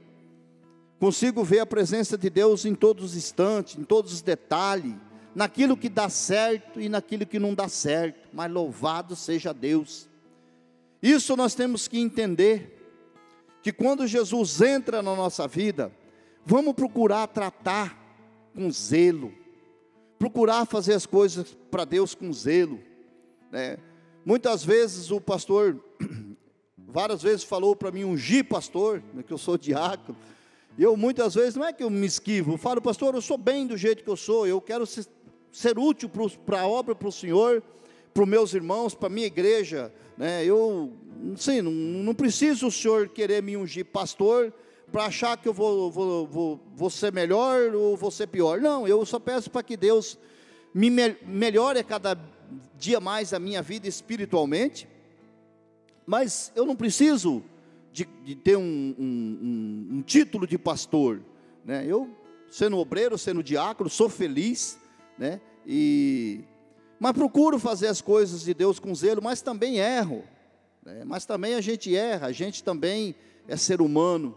consigo 0.98 1.44
ver 1.44 1.60
a 1.60 1.66
presença 1.66 2.16
de 2.16 2.30
Deus 2.30 2.64
em 2.64 2.74
todos 2.74 3.04
os 3.04 3.16
instantes, 3.16 3.78
em 3.78 3.84
todos 3.84 4.12
os 4.12 4.22
detalhes, 4.22 4.94
naquilo 5.34 5.76
que 5.76 5.90
dá 5.90 6.08
certo 6.08 6.80
e 6.80 6.88
naquilo 6.88 7.26
que 7.26 7.38
não 7.38 7.54
dá 7.54 7.68
certo, 7.68 8.28
mas 8.32 8.50
louvado 8.50 9.14
seja 9.14 9.52
Deus. 9.52 10.08
Isso 11.02 11.36
nós 11.36 11.54
temos 11.54 11.86
que 11.86 11.98
entender 11.98 12.72
que 13.62 13.70
quando 13.70 14.06
Jesus 14.06 14.62
entra 14.62 15.02
na 15.02 15.14
nossa 15.14 15.46
vida, 15.46 15.92
vamos 16.44 16.72
procurar 16.72 17.26
tratar 17.26 18.02
com 18.54 18.70
zelo, 18.70 19.34
procurar 20.18 20.66
fazer 20.66 20.94
as 20.94 21.06
coisas 21.06 21.56
para 21.70 21.84
Deus 21.84 22.14
com 22.14 22.32
zelo. 22.32 22.80
Né? 23.50 23.78
Muitas 24.24 24.64
vezes 24.64 25.10
o 25.10 25.20
pastor, 25.20 25.82
várias 26.76 27.22
vezes 27.22 27.44
falou 27.44 27.76
para 27.76 27.90
mim, 27.90 28.04
ungir 28.04 28.44
pastor, 28.44 29.02
né, 29.14 29.22
que 29.22 29.32
eu 29.32 29.38
sou 29.38 29.56
diácono, 29.58 30.16
e 30.78 30.82
eu 30.82 30.96
muitas 30.96 31.34
vezes, 31.34 31.56
não 31.56 31.64
é 31.64 31.72
que 31.72 31.82
eu 31.82 31.90
me 31.90 32.06
esquivo, 32.06 32.52
eu 32.52 32.58
falo, 32.58 32.82
pastor, 32.82 33.14
eu 33.14 33.22
sou 33.22 33.38
bem 33.38 33.66
do 33.66 33.76
jeito 33.76 34.04
que 34.04 34.10
eu 34.10 34.16
sou, 34.16 34.46
eu 34.46 34.60
quero 34.60 34.84
ser, 34.84 35.06
ser 35.50 35.78
útil 35.78 36.10
para 36.44 36.60
a 36.60 36.66
obra, 36.66 36.94
para 36.94 37.08
o 37.08 37.12
Senhor, 37.12 37.62
para 38.12 38.22
os 38.22 38.28
meus 38.28 38.54
irmãos, 38.54 38.94
para 38.94 39.08
a 39.08 39.10
minha 39.10 39.26
igreja, 39.26 39.92
né? 40.16 40.44
Eu, 40.44 40.92
sim, 41.36 41.60
não, 41.60 41.70
não 41.70 42.14
preciso 42.14 42.68
o 42.68 42.72
senhor 42.72 43.10
querer 43.10 43.42
me 43.42 43.56
ungir 43.58 43.84
pastor 43.84 44.52
para 44.90 45.06
achar 45.06 45.36
que 45.36 45.48
eu 45.48 45.52
vou, 45.52 45.90
vou, 45.90 46.26
vou, 46.26 46.60
vou 46.74 46.90
ser 46.90 47.12
melhor 47.12 47.74
ou 47.74 47.96
vou 47.96 48.10
ser 48.10 48.26
pior. 48.28 48.60
Não, 48.60 48.86
eu 48.86 49.04
só 49.04 49.18
peço 49.18 49.50
para 49.50 49.62
que 49.62 49.76
Deus 49.76 50.18
me 50.72 50.90
melhore 50.90 51.82
cada 51.82 52.18
dia 52.76 53.00
mais 53.00 53.32
a 53.32 53.38
minha 53.38 53.62
vida 53.62 53.88
espiritualmente, 53.88 54.88
mas 56.06 56.52
eu 56.54 56.64
não 56.64 56.76
preciso 56.76 57.42
de, 57.92 58.04
de 58.24 58.34
ter 58.36 58.56
um, 58.56 58.94
um, 58.98 58.98
um, 58.98 59.96
um, 59.96 60.02
título 60.02 60.46
de 60.46 60.58
pastor, 60.58 61.20
né? 61.64 61.84
Eu, 61.86 62.10
sendo 62.50 62.76
obreiro, 62.76 63.18
sendo 63.18 63.42
diácono, 63.42 63.88
sou 63.90 64.08
feliz, 64.08 64.78
né? 65.18 65.40
E 65.66 66.44
mas 66.98 67.12
procuro 67.12 67.58
fazer 67.58 67.88
as 67.88 68.00
coisas 68.00 68.42
de 68.42 68.54
Deus 68.54 68.78
com 68.78 68.94
zelo, 68.94 69.22
mas 69.22 69.42
também 69.42 69.78
erro. 69.78 70.24
Né? 70.82 71.02
Mas 71.04 71.26
também 71.26 71.54
a 71.54 71.60
gente 71.60 71.94
erra, 71.94 72.28
a 72.28 72.32
gente 72.32 72.64
também 72.64 73.14
é 73.46 73.56
ser 73.56 73.80
humano. 73.80 74.36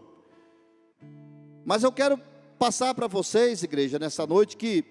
Mas 1.70 1.84
eu 1.84 1.92
quero 1.92 2.20
passar 2.58 2.96
para 2.96 3.06
vocês, 3.06 3.62
igreja, 3.62 4.00
nessa 4.00 4.26
noite, 4.26 4.58
que 4.58 4.84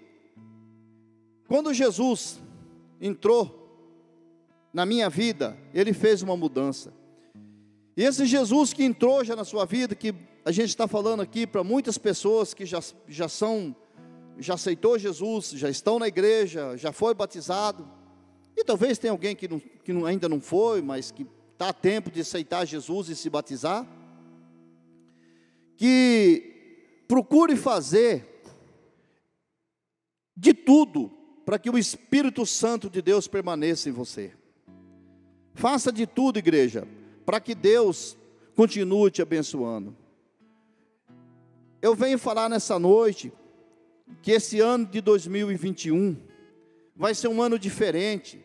quando 1.49 1.75
Jesus 1.75 2.39
entrou 3.01 3.91
na 4.73 4.87
minha 4.87 5.11
vida, 5.11 5.59
ele 5.75 5.93
fez 5.93 6.23
uma 6.23 6.37
mudança. 6.37 6.95
E 7.97 8.05
esse 8.05 8.25
Jesus 8.27 8.73
que 8.73 8.85
entrou 8.85 9.25
já 9.25 9.35
na 9.35 9.45
sua 9.45 9.65
vida, 9.65 9.97
que 9.97 10.15
a 10.45 10.53
gente 10.53 10.69
está 10.69 10.87
falando 10.87 11.21
aqui 11.21 11.49
para 11.49 11.65
muitas 11.65 11.99
pessoas 11.99 12.55
que 12.55 12.65
já, 12.65 12.79
já 13.09 13.29
são 13.29 13.75
já 14.39 14.55
aceitou 14.55 14.97
Jesus, 14.97 15.51
já 15.57 15.69
estão 15.69 15.99
na 15.99 16.07
igreja, 16.07 16.77
já 16.77 16.93
foi 16.93 17.13
batizado. 17.13 17.91
E 18.57 18.63
talvez 18.63 18.99
tenha 18.99 19.11
alguém 19.11 19.35
que, 19.35 19.49
não, 19.49 19.59
que 19.59 19.93
não, 19.93 20.07
ainda 20.07 20.29
não 20.29 20.41
foi, 20.41 20.81
mas 20.81 21.11
que 21.11 21.27
está 21.55 21.71
a 21.71 21.73
tempo 21.73 22.09
de 22.09 22.21
aceitar 22.21 22.65
Jesus 22.65 23.09
e 23.09 23.17
se 23.17 23.29
batizar. 23.29 23.85
Que 25.77 26.55
procure 27.09 27.57
fazer 27.57 28.43
de 30.37 30.55
tudo 30.55 31.11
para 31.45 31.59
que 31.59 31.71
o 31.71 31.79
Espírito 31.79 32.45
Santo 32.45 32.91
de 32.91 33.01
Deus 33.01 33.27
permaneça 33.27 33.89
em 33.89 33.93
você. 33.93 34.33
Faça 35.55 35.91
de 35.91 36.07
tudo, 36.07 36.39
igreja, 36.39 36.87
para 37.25 37.41
que 37.41 37.55
Deus 37.55 38.17
continue 38.55 39.11
te 39.11 39.23
abençoando. 39.23 39.97
Eu 41.81 41.95
venho 41.95 42.19
falar 42.19 42.49
nessa 42.49 42.79
noite 42.79 43.33
que 44.21 44.33
esse 44.33 44.61
ano 44.61 44.85
de 44.85 45.01
2021 45.01 46.17
vai 46.95 47.15
ser 47.15 47.29
um 47.29 47.41
ano 47.41 47.59
diferente. 47.59 48.45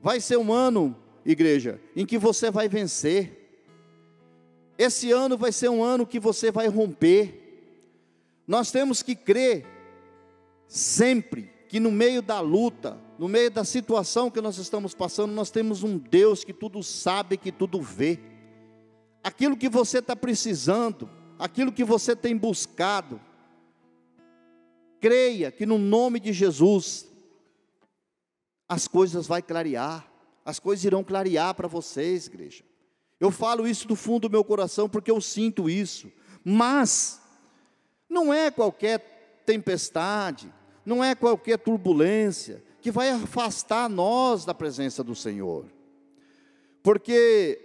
Vai 0.00 0.20
ser 0.20 0.38
um 0.38 0.52
ano, 0.52 0.96
igreja, 1.24 1.80
em 1.94 2.06
que 2.06 2.16
você 2.16 2.50
vai 2.50 2.68
vencer. 2.68 3.60
Esse 4.78 5.10
ano 5.10 5.36
vai 5.36 5.52
ser 5.52 5.68
um 5.68 5.82
ano 5.82 6.06
que 6.06 6.18
você 6.18 6.50
vai 6.50 6.68
romper. 6.68 7.47
Nós 8.48 8.72
temos 8.72 9.00
que 9.02 9.14
crer 9.14 9.64
sempre 10.66 11.52
que 11.68 11.78
no 11.78 11.92
meio 11.92 12.20
da 12.20 12.40
luta, 12.40 12.98
no 13.16 13.28
meio 13.28 13.50
da 13.50 13.62
situação 13.62 14.30
que 14.30 14.40
nós 14.40 14.58
estamos 14.58 14.92
passando, 14.92 15.32
nós 15.32 15.50
temos 15.50 15.84
um 15.84 15.96
Deus 15.96 16.42
que 16.42 16.52
tudo 16.52 16.82
sabe, 16.82 17.36
que 17.36 17.52
tudo 17.52 17.80
vê. 17.80 18.18
Aquilo 19.22 19.56
que 19.56 19.68
você 19.68 19.98
está 19.98 20.16
precisando, 20.16 21.08
aquilo 21.38 21.70
que 21.70 21.84
você 21.84 22.16
tem 22.16 22.36
buscado, 22.36 23.20
Creia 25.00 25.52
que 25.52 25.64
no 25.64 25.78
nome 25.78 26.18
de 26.18 26.32
Jesus 26.32 27.06
as 28.68 28.88
coisas 28.88 29.26
vai 29.26 29.40
clarear, 29.40 30.10
as 30.44 30.58
coisas 30.58 30.84
irão 30.84 31.04
clarear 31.04 31.54
para 31.54 31.68
vocês, 31.68 32.26
igreja. 32.26 32.64
Eu 33.20 33.30
falo 33.30 33.66
isso 33.66 33.86
do 33.86 33.96
fundo 33.96 34.28
do 34.28 34.32
meu 34.32 34.44
coração 34.44 34.88
porque 34.88 35.10
eu 35.10 35.20
sinto 35.20 35.70
isso. 35.70 36.10
Mas 36.44 37.20
não 38.08 38.32
é 38.32 38.50
qualquer 38.50 39.42
tempestade, 39.44 40.52
não 40.84 41.02
é 41.02 41.14
qualquer 41.14 41.58
turbulência 41.58 42.62
que 42.80 42.90
vai 42.90 43.10
afastar 43.10 43.88
nós 43.88 44.44
da 44.44 44.54
presença 44.54 45.02
do 45.02 45.14
Senhor. 45.14 45.66
Porque 46.82 47.60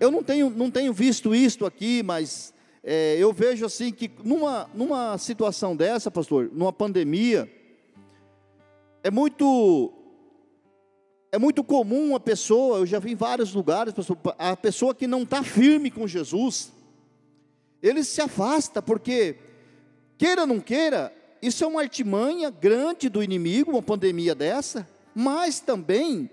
eu 0.00 0.10
não 0.10 0.22
tenho, 0.22 0.50
não 0.50 0.70
tenho 0.70 0.92
visto 0.92 1.34
isto 1.34 1.64
aqui, 1.64 2.02
mas 2.02 2.52
é, 2.82 3.16
eu 3.18 3.32
vejo 3.32 3.64
assim 3.64 3.92
que 3.92 4.10
numa, 4.24 4.68
numa 4.74 5.16
situação 5.18 5.76
dessa, 5.76 6.10
pastor, 6.10 6.50
numa 6.52 6.72
pandemia, 6.72 7.50
é 9.02 9.10
muito 9.10 9.92
é 11.30 11.38
muito 11.38 11.62
comum 11.62 12.16
a 12.16 12.20
pessoa, 12.20 12.78
eu 12.78 12.86
já 12.86 12.98
vi 12.98 13.12
em 13.12 13.14
vários 13.14 13.52
lugares, 13.52 13.92
a 14.38 14.56
pessoa 14.56 14.94
que 14.94 15.06
não 15.06 15.22
está 15.22 15.42
firme 15.42 15.90
com 15.90 16.06
Jesus, 16.06 16.72
ele 17.82 18.02
se 18.02 18.20
afasta, 18.20 18.80
porque, 18.80 19.36
queira 20.18 20.42
ou 20.42 20.46
não 20.46 20.60
queira, 20.60 21.14
isso 21.40 21.64
é 21.64 21.66
uma 21.66 21.80
artimanha 21.80 22.50
grande 22.50 23.08
do 23.08 23.22
inimigo, 23.22 23.70
uma 23.70 23.82
pandemia 23.82 24.34
dessa, 24.34 24.86
mas 25.14 25.60
também 25.60 26.28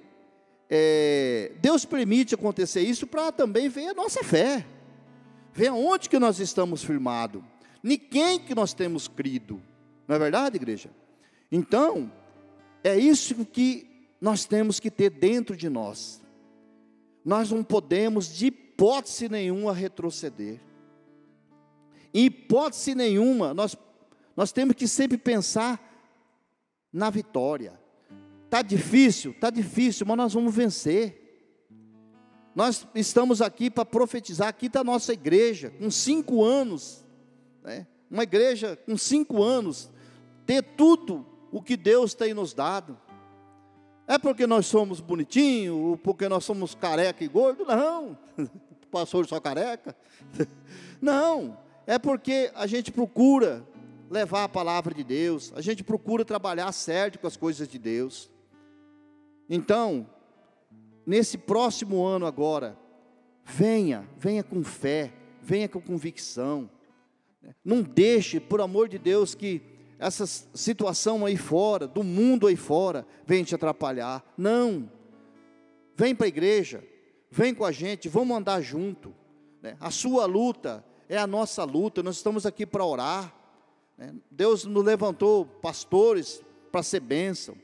é, 0.70 1.52
Deus 1.62 1.86
permite 1.86 2.34
acontecer 2.34 2.82
isso 2.82 3.06
para 3.06 3.32
também 3.32 3.70
ver 3.70 3.90
a 3.90 3.94
nossa 3.94 4.24
fé. 4.24 4.66
Vê 5.54 5.68
aonde 5.68 6.10
que 6.10 6.20
nós 6.20 6.40
estamos 6.40 6.84
firmados, 6.84 7.42
em 7.84 7.98
quem 7.98 8.40
que 8.40 8.56
nós 8.56 8.74
temos 8.74 9.08
crido. 9.08 9.62
Não 10.08 10.16
é 10.16 10.20
verdade, 10.20 10.58
igreja? 10.58 10.90
Então, 11.52 12.12
é 12.84 12.98
isso 12.98 13.46
que 13.46 13.88
nós 14.20 14.46
temos 14.46 14.80
que 14.80 14.92
ter 14.92 15.10
dentro 15.12 15.56
de 15.56 15.70
nós. 15.70 16.22
Nós 17.24 17.52
não 17.52 17.64
podemos, 17.64 18.28
de 18.28 18.48
hipótese 18.48 19.30
nenhuma, 19.30 19.74
retroceder. 19.74 20.60
Em 22.16 22.28
hipótese 22.28 22.96
nenhuma, 22.96 23.54
nós, 23.54 23.76
nós 24.38 24.54
temos 24.54 24.78
que 24.78 24.88
sempre 24.88 25.18
pensar 25.18 25.78
na 26.92 27.10
vitória. 27.10 27.78
Está 28.46 28.62
difícil? 28.62 29.32
Está 29.32 29.50
difícil, 29.50 30.06
mas 30.08 30.16
nós 30.16 30.34
vamos 30.34 30.56
vencer. 30.56 31.22
Nós 32.56 32.88
estamos 32.96 33.42
aqui 33.42 33.70
para 33.70 33.84
profetizar, 33.84 34.48
aqui 34.48 34.68
está 34.68 34.80
a 34.80 34.84
nossa 34.86 35.12
igreja, 35.12 35.72
com 35.72 35.92
cinco 35.92 36.42
anos, 36.42 37.06
né? 37.62 37.86
uma 38.10 38.24
igreja 38.24 38.80
com 38.86 38.98
cinco 38.98 39.44
anos, 39.44 39.92
ter 40.46 40.62
tudo 40.62 41.26
o 41.52 41.62
que 41.62 41.76
Deus 41.76 42.14
tem 42.14 42.34
nos 42.34 42.54
dado. 42.54 42.98
É 44.08 44.18
porque 44.18 44.48
nós 44.48 44.68
somos 44.68 45.02
bonitinhos, 45.02 45.76
ou 45.76 45.98
porque 45.98 46.30
nós 46.30 46.46
somos 46.46 46.76
careca 46.76 47.26
e 47.26 47.28
gordo? 47.28 47.66
Não. 47.66 48.18
Pastor 48.90 49.28
só 49.28 49.38
careca? 49.38 49.94
Não. 51.02 51.65
É 51.88 52.00
porque 52.00 52.52
a 52.56 52.66
gente 52.66 52.92
procura 52.92 53.66
levar 54.10 54.46
a 54.46 54.50
palavra 54.50 54.94
de 54.94 55.04
Deus, 55.04 55.52
a 55.56 55.62
gente 55.62 55.84
procura 55.84 56.26
trabalhar 56.26 56.72
certo 56.72 57.20
com 57.20 57.28
as 57.28 57.38
coisas 57.38 57.68
de 57.68 57.78
Deus. 57.78 58.30
Então, 59.50 60.10
nesse 61.06 61.38
próximo 61.38 62.04
ano 62.04 62.26
agora, 62.26 62.78
venha, 63.44 64.08
venha 64.18 64.44
com 64.44 64.64
fé, 64.64 65.14
venha 65.42 65.70
com 65.70 65.80
convicção. 65.80 66.70
Não 67.64 67.82
deixe, 67.82 68.40
por 68.40 68.62
amor 68.62 68.90
de 68.90 68.98
Deus, 68.98 69.36
que 69.36 69.62
essa 70.00 70.26
situação 70.26 71.26
aí 71.26 71.38
fora, 71.38 71.88
do 71.88 72.04
mundo 72.04 72.48
aí 72.48 72.56
fora, 72.56 73.06
venha 73.26 73.46
te 73.46 73.56
atrapalhar. 73.56 74.24
Não. 74.38 74.90
Vem 75.96 76.16
para 76.16 76.26
a 76.26 76.30
igreja, 76.30 76.84
vem 77.32 77.54
com 77.54 77.64
a 77.64 77.72
gente, 77.72 78.10
vamos 78.10 78.36
andar 78.36 78.62
junto. 78.62 79.14
Né? 79.62 79.78
A 79.80 79.92
sua 79.92 80.26
luta 80.26 80.84
é 81.08 81.18
a 81.18 81.28
nossa 81.28 81.64
luta, 81.64 82.02
nós 82.02 82.18
estamos 82.18 82.46
aqui 82.46 82.66
para 82.66 82.86
orar. 82.86 83.34
Né? 83.98 84.14
Deus 84.30 84.66
nos 84.66 84.84
levantou 84.84 85.46
pastores 85.46 86.42
para 86.72 86.84
ser 86.84 87.00
bênção. 87.00 87.56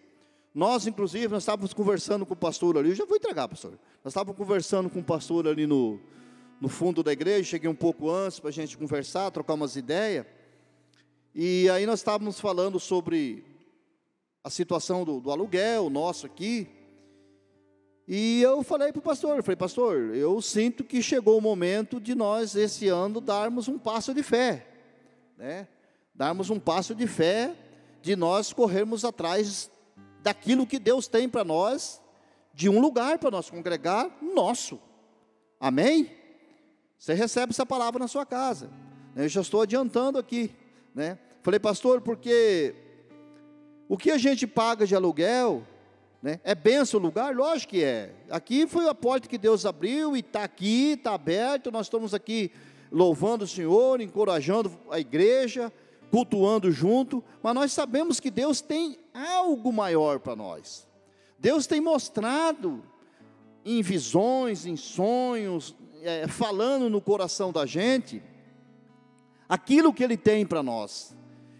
Nós, 0.53 0.85
inclusive, 0.85 1.29
nós 1.29 1.43
estávamos 1.43 1.73
conversando 1.73 2.25
com 2.25 2.33
o 2.33 2.37
pastor 2.37 2.77
ali, 2.77 2.89
eu 2.89 2.95
já 2.95 3.05
vou 3.05 3.15
entregar, 3.15 3.47
pastor. 3.47 3.71
Nós 4.03 4.11
estávamos 4.11 4.37
conversando 4.37 4.89
com 4.89 4.99
o 4.99 5.03
pastor 5.03 5.47
ali 5.47 5.65
no, 5.65 5.99
no 6.59 6.67
fundo 6.67 7.01
da 7.01 7.11
igreja, 7.11 7.49
cheguei 7.49 7.69
um 7.69 7.75
pouco 7.75 8.09
antes 8.09 8.39
para 8.39 8.49
a 8.49 8.53
gente 8.53 8.77
conversar, 8.77 9.31
trocar 9.31 9.53
umas 9.53 9.75
ideias. 9.75 10.25
E 11.33 11.69
aí 11.69 11.85
nós 11.85 11.99
estávamos 11.99 12.39
falando 12.39 12.79
sobre 12.79 13.45
a 14.43 14.49
situação 14.49 15.05
do, 15.05 15.21
do 15.21 15.31
aluguel 15.31 15.89
nosso 15.89 16.25
aqui. 16.25 16.67
E 18.13 18.41
eu 18.41 18.61
falei 18.61 18.91
para 18.91 18.99
o 18.99 19.01
pastor, 19.01 19.41
falei, 19.41 19.55
pastor, 19.55 20.13
eu 20.13 20.41
sinto 20.41 20.83
que 20.83 21.01
chegou 21.01 21.37
o 21.37 21.41
momento 21.41 21.97
de 21.97 22.13
nós, 22.13 22.57
esse 22.57 22.89
ano, 22.89 23.21
darmos 23.21 23.69
um 23.69 23.79
passo 23.79 24.13
de 24.13 24.21
fé. 24.21 24.67
Né? 25.37 25.65
Darmos 26.13 26.49
um 26.49 26.59
passo 26.59 26.93
de 26.93 27.07
fé, 27.07 27.55
de 28.01 28.13
nós 28.17 28.51
corrermos 28.51 29.05
atrás 29.05 29.71
daquilo 30.21 30.67
que 30.67 30.77
Deus 30.77 31.07
tem 31.07 31.29
para 31.29 31.45
nós, 31.45 32.01
de 32.53 32.67
um 32.67 32.81
lugar 32.81 33.17
para 33.17 33.31
nós 33.31 33.49
congregar 33.49 34.11
nosso. 34.21 34.77
Amém? 35.57 36.11
Você 36.97 37.13
recebe 37.13 37.51
essa 37.51 37.65
palavra 37.65 37.97
na 37.97 38.09
sua 38.09 38.25
casa. 38.25 38.69
Eu 39.15 39.29
já 39.29 39.39
estou 39.39 39.61
adiantando 39.61 40.19
aqui, 40.19 40.51
né? 40.93 41.17
Falei, 41.41 41.61
pastor, 41.61 42.01
porque 42.01 42.75
o 43.87 43.97
que 43.97 44.11
a 44.11 44.17
gente 44.17 44.45
paga 44.45 44.85
de 44.85 44.97
aluguel, 44.97 45.65
né? 46.21 46.39
É 46.43 46.53
benção 46.53 46.99
o 46.99 47.03
lugar? 47.03 47.35
Lógico 47.35 47.71
que 47.71 47.83
é. 47.83 48.13
Aqui 48.29 48.67
foi 48.67 48.87
a 48.87 48.93
porta 48.93 49.27
que 49.27 49.37
Deus 49.37 49.65
abriu 49.65 50.15
e 50.15 50.19
está 50.19 50.43
aqui, 50.43 50.91
está 50.91 51.13
aberto. 51.13 51.71
Nós 51.71 51.87
estamos 51.87 52.13
aqui 52.13 52.51
louvando 52.91 53.45
o 53.45 53.47
Senhor, 53.47 54.01
encorajando 54.01 54.71
a 54.89 54.99
igreja, 54.99 55.71
cultuando 56.11 56.71
junto, 56.71 57.23
mas 57.41 57.55
nós 57.55 57.71
sabemos 57.71 58.19
que 58.19 58.29
Deus 58.29 58.61
tem 58.61 58.97
algo 59.13 59.71
maior 59.71 60.19
para 60.19 60.35
nós. 60.35 60.85
Deus 61.39 61.65
tem 61.65 61.81
mostrado 61.81 62.83
em 63.65 63.81
visões, 63.81 64.65
em 64.65 64.75
sonhos, 64.75 65.75
é, 66.03 66.27
falando 66.27 66.89
no 66.89 67.01
coração 67.01 67.51
da 67.51 67.65
gente, 67.65 68.21
aquilo 69.47 69.93
que 69.93 70.03
Ele 70.03 70.17
tem 70.17 70.45
para 70.45 70.61
nós. 70.61 71.15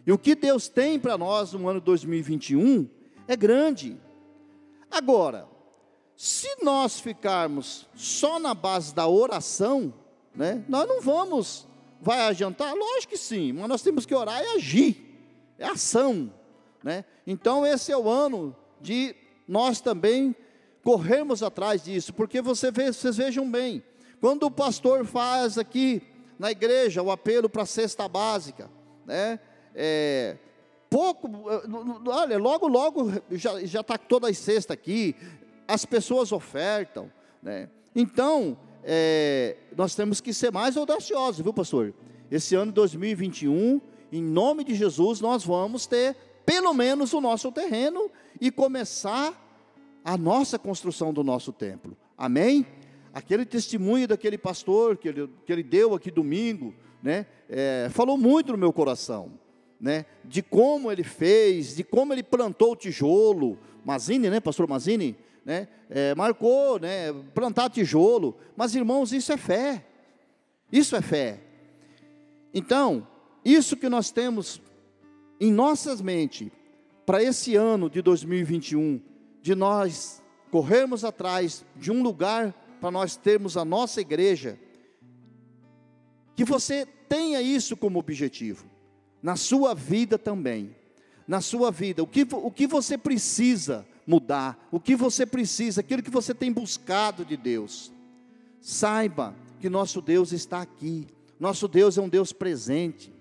E 0.06 0.12
o 0.12 0.18
que 0.18 0.36
Deus 0.36 0.68
tem 0.68 1.00
para 1.00 1.18
nós 1.18 1.54
no 1.54 1.68
ano 1.68 1.80
2021 1.80 2.88
é 3.28 3.36
grande. 3.36 3.98
Agora, 4.92 5.48
se 6.16 6.48
nós 6.62 7.00
ficarmos 7.00 7.88
só 7.96 8.38
na 8.38 8.54
base 8.54 8.94
da 8.94 9.08
oração, 9.08 9.94
né, 10.36 10.64
nós 10.68 10.88
não 10.88 11.02
vamos 11.02 11.68
Vai 12.02 12.20
adiantar? 12.20 12.74
Lógico 12.74 13.12
que 13.12 13.18
sim, 13.18 13.54
mas 13.54 13.70
nós 13.70 13.84
temos 13.84 14.08
que 14.08 14.16
orar 14.16 14.42
e 14.42 14.56
agir, 14.56 14.98
é 15.60 15.68
ação. 15.68 16.34
Né? 16.84 17.06
Então, 17.28 17.64
esse 17.64 17.92
é 17.92 17.98
o 17.98 18.10
ano 18.10 18.56
de 18.82 19.16
nós 19.48 19.80
também 19.80 20.36
corrermos 20.84 21.44
atrás 21.44 21.84
disso, 21.84 22.12
porque 22.12 22.42
você 22.42 22.72
vê, 22.72 22.92
vocês 22.92 23.18
vejam 23.18 23.50
bem, 23.50 23.84
quando 24.20 24.44
o 24.44 24.52
pastor 24.52 25.06
faz 25.06 25.60
aqui 25.60 26.02
na 26.40 26.50
igreja 26.50 27.04
o 27.04 27.12
apelo 27.12 27.48
para 27.48 27.62
a 27.62 27.68
cesta 27.68 28.08
básica, 28.08 28.68
né? 29.06 29.40
É, 29.76 30.38
pouco, 30.92 31.30
olha, 32.06 32.38
logo, 32.38 32.68
logo 32.68 33.14
já 33.32 33.80
está 33.80 33.98
toda 33.98 34.28
a 34.28 34.34
cesta 34.34 34.74
aqui, 34.74 35.16
as 35.66 35.86
pessoas 35.86 36.34
ofertam, 36.34 37.10
né? 37.42 37.70
Então, 37.96 38.58
é, 38.84 39.56
nós 39.78 39.96
temos 39.96 40.20
que 40.20 40.34
ser 40.34 40.52
mais 40.52 40.76
audaciosos, 40.76 41.42
viu, 41.42 41.54
pastor? 41.54 41.94
Esse 42.30 42.56
ano 42.56 42.74
2021, 42.74 43.80
em 44.12 44.22
nome 44.22 44.66
de 44.66 44.76
Jesus, 44.76 45.22
nós 45.22 45.46
vamos 45.46 45.88
ter 45.88 46.14
pelo 46.46 46.74
menos 46.74 47.14
o 47.14 47.22
nosso 47.22 47.54
terreno 47.54 48.12
e 48.42 48.52
começar 48.52 49.34
a 50.04 50.18
nossa 50.18 50.60
construção 50.60 51.14
do 51.14 51.24
nosso 51.24 51.54
templo. 51.54 51.96
Amém? 52.18 52.66
Aquele 53.14 53.46
testemunho 53.46 54.10
daquele 54.10 54.38
pastor 54.38 54.98
que 54.98 55.08
ele, 55.08 55.30
que 55.46 55.54
ele 55.54 55.64
deu 55.64 55.94
aqui 55.94 56.12
domingo, 56.12 56.76
né? 57.02 57.26
É, 57.48 57.88
falou 57.92 58.18
muito 58.18 58.52
no 58.52 58.58
meu 58.58 58.74
coração, 58.74 59.32
né? 59.82 60.06
De 60.24 60.42
como 60.42 60.92
ele 60.92 61.04
fez, 61.04 61.76
de 61.76 61.84
como 61.84 62.14
ele 62.14 62.24
plantou 62.24 62.74
o 62.74 62.76
tijolo. 62.76 63.58
Mazini, 63.84 64.30
né, 64.30 64.40
pastor 64.40 64.68
Mazini? 64.68 65.18
né? 65.44 65.68
É, 65.90 66.16
marcou, 66.16 66.80
né? 66.80 67.12
Plantar 67.34 67.70
tijolo. 67.70 68.38
Mas, 68.56 68.76
irmãos, 68.76 69.12
isso 69.12 69.32
é 69.32 69.38
fé. 69.38 69.86
Isso 70.72 70.96
é 70.96 71.02
fé. 71.02 71.40
Então, 72.54 73.08
isso 73.44 73.76
que 73.76 73.90
nós 73.90 74.12
temos 74.12 74.62
em 75.40 75.52
nossas 75.52 76.02
mentes 76.02 76.50
para 77.06 77.22
esse 77.22 77.56
ano 77.56 77.90
de 77.90 78.02
2021, 78.02 79.02
de 79.42 79.56
nós 79.56 80.22
corrermos 80.52 81.04
atrás 81.04 81.66
de 81.76 81.92
um 81.92 82.04
lugar 82.04 82.54
para 82.80 82.92
nós 82.92 83.16
termos 83.16 83.58
a 83.58 83.66
nossa 83.66 84.02
igreja, 84.02 84.60
que 86.36 86.44
você 86.44 86.86
tenha 87.10 87.42
isso 87.42 87.76
como 87.76 88.00
objetivo, 88.00 88.66
na 89.22 89.36
sua 89.36 89.74
vida 89.74 90.18
também, 90.18 90.76
na 91.28 91.42
sua 91.42 91.72
vida, 91.72 92.02
o 92.02 92.08
que, 92.08 92.28
o 92.32 92.52
que 92.52 92.68
você 92.68 92.98
precisa 92.98 93.86
mudar, 94.06 94.68
o 94.72 94.80
que 94.80 94.96
você 94.96 95.26
precisa, 95.26 95.82
aquilo 95.82 96.02
que 96.02 96.10
você 96.10 96.34
tem 96.34 96.52
buscado 96.52 97.24
de 97.24 97.38
Deus. 97.38 97.92
Saiba 98.60 99.36
que 99.60 99.70
nosso 99.70 100.02
Deus 100.02 100.32
está 100.32 100.62
aqui, 100.62 101.08
nosso 101.40 101.68
Deus 101.68 101.98
é 101.98 102.02
um 102.02 102.10
Deus 102.10 102.34
presente, 102.34 103.14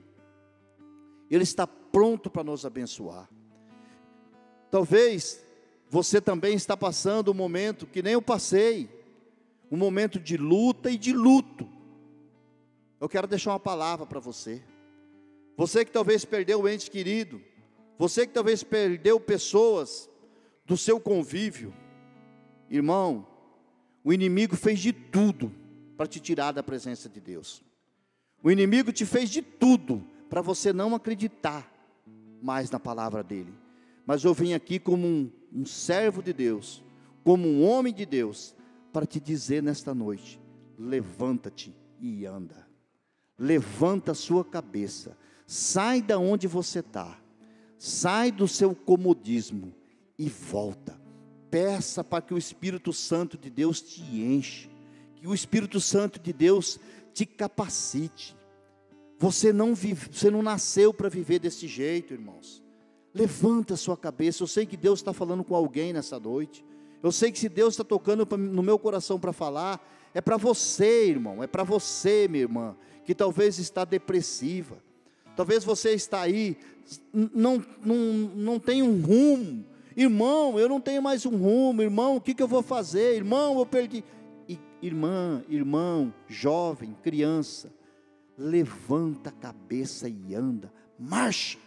Ele 1.31 1.45
está 1.45 1.67
pronto 1.67 2.31
para 2.31 2.45
nos 2.45 2.65
abençoar. 2.65 3.29
Talvez 4.71 5.43
você 5.89 6.21
também 6.21 6.55
está 6.55 6.77
passando 6.77 7.31
um 7.31 7.35
momento 7.35 7.87
que 7.87 8.03
nem 8.03 8.15
eu 8.15 8.23
passei, 8.23 8.89
um 9.71 9.77
momento 9.77 10.19
de 10.19 10.37
luta 10.37 10.91
e 10.91 10.97
de 10.97 11.13
luto. 11.13 11.69
Eu 13.01 13.09
quero 13.09 13.27
deixar 13.27 13.53
uma 13.53 13.61
palavra 13.61 14.07
para 14.07 14.21
você. 14.21 14.63
Você 15.61 15.85
que 15.85 15.93
talvez 15.93 16.25
perdeu 16.25 16.63
o 16.63 16.67
ente 16.67 16.91
querido, 16.91 17.39
você 17.99 18.27
que 18.27 18.33
talvez 18.33 18.63
perdeu 18.63 19.21
pessoas 19.21 20.09
do 20.65 20.75
seu 20.75 20.99
convívio. 20.99 21.75
Irmão, 22.71 23.27
o 24.03 24.11
inimigo 24.11 24.57
fez 24.57 24.79
de 24.79 24.91
tudo 24.91 25.53
para 25.99 26.07
te 26.07 26.19
tirar 26.19 26.53
da 26.53 26.63
presença 26.63 27.11
de 27.11 27.21
Deus. 27.21 27.63
O 28.43 28.51
inimigo 28.51 28.91
te 28.91 29.05
fez 29.05 29.29
de 29.29 29.43
tudo 29.43 30.03
para 30.31 30.41
você 30.41 30.73
não 30.73 30.95
acreditar 30.95 31.71
mais 32.41 32.71
na 32.71 32.81
palavra 32.81 33.23
dele. 33.23 33.53
Mas 34.07 34.25
eu 34.25 34.33
vim 34.33 34.55
aqui 34.55 34.79
como 34.79 35.07
um, 35.07 35.31
um 35.53 35.67
servo 35.67 36.23
de 36.23 36.33
Deus, 36.33 36.83
como 37.23 37.47
um 37.47 37.69
homem 37.69 37.93
de 37.93 38.07
Deus, 38.07 38.57
para 38.91 39.05
te 39.05 39.21
dizer 39.21 39.63
nesta 39.63 39.95
noite: 39.95 40.41
levanta-te 40.79 41.77
e 42.01 42.25
anda. 42.25 42.67
Levanta 43.39 44.13
a 44.13 44.15
sua 44.15 44.43
cabeça, 44.43 45.19
sai 45.51 46.01
da 46.01 46.17
onde 46.17 46.47
você 46.47 46.79
está, 46.79 47.19
sai 47.77 48.31
do 48.31 48.47
seu 48.47 48.73
comodismo 48.73 49.75
e 50.17 50.29
volta. 50.29 50.97
Peça 51.51 52.05
para 52.05 52.23
que 52.23 52.33
o 52.33 52.39
Espírito 52.39 52.93
Santo 52.93 53.37
de 53.37 53.51
Deus 53.51 53.81
te 53.81 54.01
enche, 54.01 54.71
que 55.17 55.27
o 55.27 55.35
Espírito 55.35 55.81
Santo 55.81 56.21
de 56.21 56.33
Deus 56.33 56.79
te 57.13 57.27
capacite. 57.27 58.37
Você 59.19 59.53
não 59.53 59.75
vive, 59.75 60.09
você 60.13 60.31
não 60.31 60.41
nasceu 60.41 60.95
para 60.95 61.09
viver 61.09 61.41
desse 61.41 61.67
jeito, 61.67 62.15
irmãos. 62.15 62.63
Levanta 63.13 63.75
a 63.75 63.77
sua 63.77 63.97
cabeça. 63.97 64.45
Eu 64.45 64.47
sei 64.47 64.65
que 64.65 64.77
Deus 64.77 65.01
está 65.01 65.13
falando 65.13 65.43
com 65.43 65.57
alguém 65.57 65.93
nessa 65.93 66.21
noite. 66.21 66.65
Eu 67.03 67.11
sei 67.11 67.33
que 67.33 67.41
se 67.41 67.49
Deus 67.49 67.75
está 67.75 67.83
tocando 67.83 68.25
no 68.37 68.63
meu 68.63 68.79
coração 68.79 69.19
para 69.19 69.33
falar, 69.33 69.85
é 70.15 70.21
para 70.21 70.37
você, 70.37 71.09
irmão, 71.09 71.43
é 71.43 71.49
para 71.49 71.65
você, 71.65 72.29
minha 72.29 72.43
irmã, 72.43 72.77
que 73.05 73.17
talvez 73.17 73.59
está 73.59 73.85
depressiva. 73.85 74.81
Talvez 75.41 75.65
você 75.65 75.95
está 75.95 76.21
aí, 76.21 76.55
não, 77.11 77.65
não, 77.83 77.97
não 77.97 78.59
tem 78.61 78.83
um 78.83 79.01
rumo, 79.01 79.65
Irmão, 79.97 80.59
eu 80.59 80.69
não 80.69 80.79
tenho 80.79 81.03
mais 81.03 81.25
um 81.25 81.35
rumo. 81.35 81.81
Irmão, 81.81 82.17
o 82.17 82.21
que, 82.21 82.35
que 82.35 82.43
eu 82.43 82.47
vou 82.47 82.63
fazer? 82.63 83.17
Irmão, 83.17 83.59
eu 83.59 83.65
perdi. 83.65 84.05
Irmã, 84.83 85.43
irmão, 85.49 86.13
jovem, 86.29 86.95
criança, 87.03 87.73
levanta 88.37 89.31
a 89.31 89.33
cabeça 89.33 90.11
e 90.11 90.35
anda. 90.35 90.71
Marche, 90.99 91.59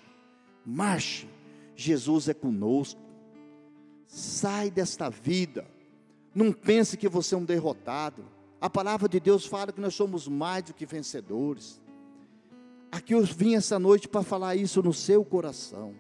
marche. 0.63 1.27
Jesus 1.75 2.29
é 2.29 2.33
conosco. 2.35 3.01
Sai 4.05 4.69
desta 4.69 5.09
vida. 5.09 5.65
Não 6.35 6.51
pense 6.51 6.95
que 6.95 7.09
você 7.09 7.33
é 7.33 7.39
um 7.39 7.45
derrotado. 7.45 8.23
A 8.61 8.69
palavra 8.69 9.09
de 9.09 9.19
Deus 9.19 9.47
fala 9.47 9.71
que 9.71 9.81
nós 9.81 9.95
somos 9.95 10.27
mais 10.27 10.63
do 10.63 10.75
que 10.75 10.85
vencedores. 10.85 11.82
Aqui 12.93 13.15
eu 13.15 13.23
vim 13.23 13.55
essa 13.55 13.79
noite 13.79 14.07
para 14.07 14.21
falar 14.21 14.55
isso 14.55 14.83
no 14.83 14.93
seu 14.93 15.25
coração. 15.25 15.95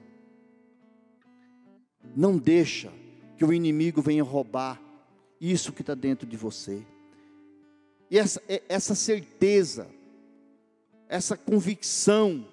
Não 2.15 2.37
deixa 2.37 2.93
que 3.35 3.43
o 3.43 3.51
inimigo 3.51 3.99
venha 3.99 4.23
roubar 4.23 4.79
isso 5.41 5.73
que 5.73 5.81
está 5.81 5.95
dentro 5.95 6.27
de 6.27 6.37
você. 6.37 6.85
E 8.11 8.19
essa, 8.19 8.39
essa 8.69 8.93
certeza, 8.93 9.87
essa 11.09 11.35
convicção 11.35 12.47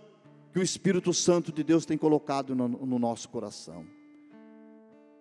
que 0.54 0.58
o 0.58 0.62
Espírito 0.62 1.12
Santo 1.12 1.52
de 1.52 1.62
Deus 1.62 1.84
tem 1.84 1.98
colocado 1.98 2.54
no, 2.54 2.66
no 2.66 2.98
nosso 2.98 3.28
coração. 3.28 3.84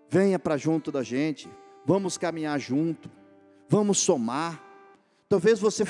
Venha 0.09 0.39
para 0.39 0.55
junto 0.55 0.93
da 0.93 1.03
gente, 1.03 1.49
vamos 1.85 2.17
caminhar 2.17 2.57
junto, 2.57 3.11
vamos 3.67 3.97
somar. 3.99 4.63
Talvez 5.29 5.59
você, 5.59 5.83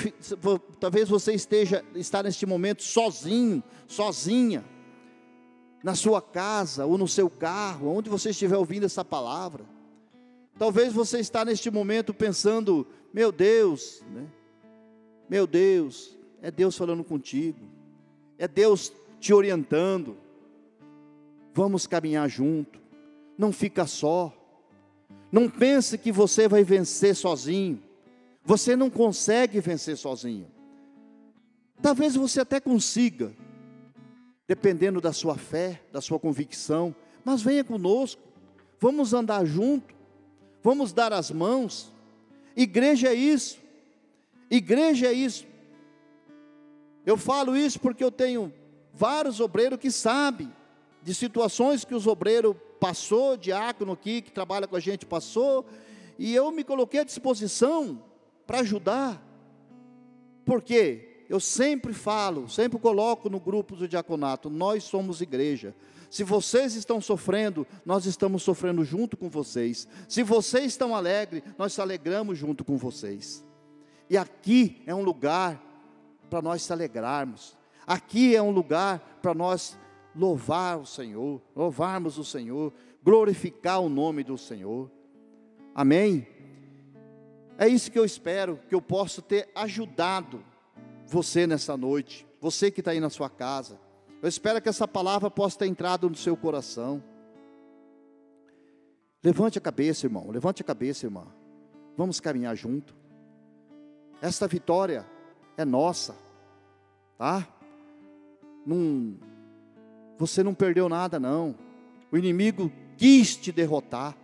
talvez 0.78 1.08
você 1.08 1.32
esteja 1.32 1.82
está 1.94 2.22
neste 2.22 2.44
momento 2.44 2.82
sozinho, 2.82 3.62
sozinha, 3.86 4.62
na 5.82 5.94
sua 5.94 6.20
casa 6.20 6.84
ou 6.84 6.98
no 6.98 7.08
seu 7.08 7.30
carro, 7.30 7.88
onde 7.88 8.10
você 8.10 8.30
estiver 8.30 8.58
ouvindo 8.58 8.84
essa 8.84 9.02
palavra. 9.02 9.64
Talvez 10.58 10.92
você 10.92 11.20
está 11.20 11.42
neste 11.42 11.70
momento 11.70 12.12
pensando, 12.12 12.86
meu 13.14 13.32
Deus, 13.32 14.02
né? 14.10 14.26
meu 15.26 15.46
Deus, 15.46 16.14
é 16.42 16.50
Deus 16.50 16.76
falando 16.76 17.02
contigo, 17.02 17.66
é 18.36 18.46
Deus 18.46 18.92
te 19.18 19.32
orientando. 19.32 20.18
Vamos 21.54 21.86
caminhar 21.86 22.28
junto. 22.28 22.78
Não 23.38 23.52
fica 23.52 23.86
só. 23.86 24.34
Não 25.32 25.48
pense 25.48 25.96
que 25.96 26.12
você 26.12 26.46
vai 26.46 26.62
vencer 26.62 27.16
sozinho. 27.16 27.82
Você 28.44 28.74
não 28.74 28.90
consegue 28.90 29.60
vencer 29.60 29.96
sozinho. 29.96 30.46
Talvez 31.82 32.14
você 32.14 32.40
até 32.40 32.60
consiga, 32.60 33.32
dependendo 34.46 35.00
da 35.00 35.12
sua 35.12 35.36
fé, 35.36 35.80
da 35.92 36.00
sua 36.00 36.18
convicção, 36.18 36.94
mas 37.24 37.42
venha 37.42 37.64
conosco. 37.64 38.20
Vamos 38.78 39.12
andar 39.14 39.44
junto. 39.44 39.94
Vamos 40.62 40.92
dar 40.92 41.12
as 41.12 41.30
mãos. 41.30 41.92
Igreja 42.56 43.08
é 43.08 43.14
isso. 43.14 43.58
Igreja 44.50 45.06
é 45.06 45.12
isso. 45.12 45.46
Eu 47.06 47.16
falo 47.16 47.56
isso 47.56 47.80
porque 47.80 48.04
eu 48.04 48.10
tenho 48.10 48.52
vários 48.92 49.40
obreiros 49.40 49.78
que 49.78 49.90
sabem 49.90 50.52
de 51.02 51.14
situações 51.14 51.84
que 51.84 51.94
os 51.94 52.06
obreiros 52.06 52.54
passou, 52.78 53.36
diácono 53.36 53.92
aqui 53.92 54.20
que 54.20 54.30
trabalha 54.30 54.66
com 54.66 54.76
a 54.76 54.80
gente 54.80 55.06
passou, 55.06 55.64
e 56.18 56.34
eu 56.34 56.50
me 56.50 56.64
coloquei 56.64 57.00
à 57.00 57.04
disposição 57.04 58.02
para 58.50 58.60
ajudar. 58.62 59.24
Porque 60.44 61.24
eu 61.28 61.38
sempre 61.38 61.92
falo, 61.92 62.48
sempre 62.48 62.80
coloco 62.80 63.30
no 63.30 63.38
grupo 63.38 63.76
do 63.76 63.86
diaconato, 63.86 64.50
nós 64.50 64.82
somos 64.82 65.20
igreja. 65.20 65.72
Se 66.10 66.24
vocês 66.24 66.74
estão 66.74 67.00
sofrendo, 67.00 67.64
nós 67.86 68.06
estamos 68.06 68.42
sofrendo 68.42 68.84
junto 68.84 69.16
com 69.16 69.30
vocês. 69.30 69.86
Se 70.08 70.24
vocês 70.24 70.64
estão 70.64 70.96
alegres, 70.96 71.44
nós 71.56 71.72
se 71.72 71.80
alegramos 71.80 72.36
junto 72.36 72.64
com 72.64 72.76
vocês. 72.76 73.44
E 74.08 74.18
aqui 74.18 74.82
é 74.84 74.92
um 74.92 75.04
lugar 75.04 75.62
para 76.28 76.42
nós 76.42 76.62
se 76.62 76.72
alegrarmos. 76.72 77.56
Aqui 77.86 78.34
é 78.34 78.42
um 78.42 78.50
lugar 78.50 79.20
para 79.22 79.32
nós 79.32 79.78
louvar 80.12 80.76
o 80.80 80.86
Senhor, 80.86 81.40
louvarmos 81.54 82.18
o 82.18 82.24
Senhor, 82.24 82.72
glorificar 83.00 83.80
o 83.80 83.88
nome 83.88 84.24
do 84.24 84.36
Senhor. 84.36 84.90
Amém? 85.72 86.39
É 87.60 87.68
isso 87.68 87.92
que 87.92 87.98
eu 87.98 88.06
espero, 88.06 88.58
que 88.70 88.74
eu 88.74 88.80
possa 88.80 89.20
ter 89.20 89.50
ajudado 89.54 90.42
você 91.06 91.46
nessa 91.46 91.76
noite, 91.76 92.26
você 92.40 92.70
que 92.70 92.80
está 92.80 92.92
aí 92.92 93.00
na 93.00 93.10
sua 93.10 93.28
casa. 93.28 93.78
Eu 94.22 94.30
espero 94.30 94.62
que 94.62 94.68
essa 94.70 94.88
palavra 94.88 95.30
possa 95.30 95.58
ter 95.58 95.66
entrado 95.66 96.08
no 96.08 96.16
seu 96.16 96.34
coração. 96.34 97.04
Levante 99.22 99.58
a 99.58 99.60
cabeça, 99.60 100.06
irmão, 100.06 100.30
levante 100.30 100.62
a 100.62 100.64
cabeça, 100.64 101.04
irmã. 101.04 101.26
Vamos 101.98 102.18
caminhar 102.18 102.56
junto. 102.56 102.96
Esta 104.22 104.48
vitória 104.48 105.06
é 105.54 105.64
nossa, 105.66 106.16
tá? 107.18 107.46
Você 110.16 110.42
não 110.42 110.54
perdeu 110.54 110.88
nada, 110.88 111.20
não. 111.20 111.54
O 112.10 112.16
inimigo 112.16 112.72
quis 112.96 113.36
te 113.36 113.52
derrotar, 113.52 114.16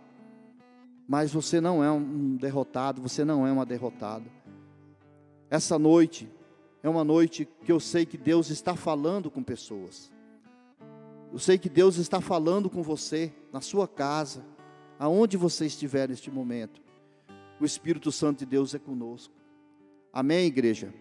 mas 1.07 1.31
você 1.31 1.61
não 1.61 1.83
é 1.83 1.89
um 1.89 2.35
derrotado, 2.35 3.01
você 3.01 3.23
não 3.23 3.47
é 3.47 3.51
uma 3.51 3.65
derrotada. 3.65 4.25
Essa 5.49 5.79
noite 5.79 6.29
é 6.83 6.89
uma 6.89 7.03
noite 7.03 7.47
que 7.63 7.71
eu 7.71 7.79
sei 7.79 8.05
que 8.05 8.17
Deus 8.17 8.49
está 8.49 8.75
falando 8.75 9.31
com 9.31 9.41
pessoas. 9.41 10.11
Eu 11.31 11.39
sei 11.39 11.57
que 11.57 11.69
Deus 11.69 11.97
está 11.97 12.19
falando 12.19 12.69
com 12.69 12.83
você 12.83 13.33
na 13.53 13.61
sua 13.61 13.87
casa, 13.87 14.43
aonde 14.99 15.37
você 15.37 15.65
estiver 15.65 16.09
neste 16.09 16.29
momento. 16.29 16.81
O 17.59 17.65
Espírito 17.65 18.11
Santo 18.11 18.39
de 18.39 18.45
Deus 18.45 18.75
é 18.75 18.79
conosco. 18.79 19.33
Amém, 20.11 20.45
igreja? 20.47 20.93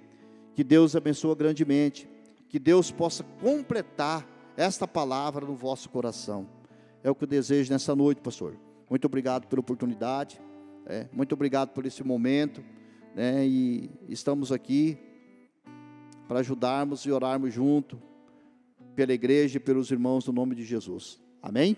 Que 0.55 0.63
Deus 0.63 0.95
abençoe 0.95 1.35
grandemente. 1.35 2.09
Que 2.49 2.59
Deus 2.59 2.91
possa 2.91 3.25
completar 3.41 4.27
esta 4.57 4.87
palavra 4.87 5.45
no 5.45 5.55
vosso 5.55 5.91
coração. 5.91 6.49
É 7.03 7.11
o 7.11 7.15
que 7.15 7.25
eu 7.25 7.29
desejo 7.29 7.73
nessa 7.73 7.95
noite, 7.95 8.21
pastor. 8.21 8.57
Muito 8.89 9.07
obrigado 9.07 9.47
pela 9.49 9.61
oportunidade, 9.61 10.41
é, 10.87 11.09
muito 11.13 11.33
obrigado 11.33 11.71
por 11.71 11.85
esse 11.85 12.05
momento, 12.05 12.63
né, 13.15 13.45
e 13.47 13.91
estamos 14.09 14.53
aqui 14.53 14.97
para 16.29 16.41
ajudarmos 16.41 17.05
e 17.07 17.11
orarmos 17.11 17.53
junto 17.53 18.01
pela 18.95 19.13
igreja 19.13 19.57
e 19.57 19.61
pelos 19.61 19.91
irmãos 19.91 20.27
no 20.27 20.33
nome 20.33 20.55
de 20.55 20.65
Jesus. 20.65 21.21
Amém? 21.43 21.75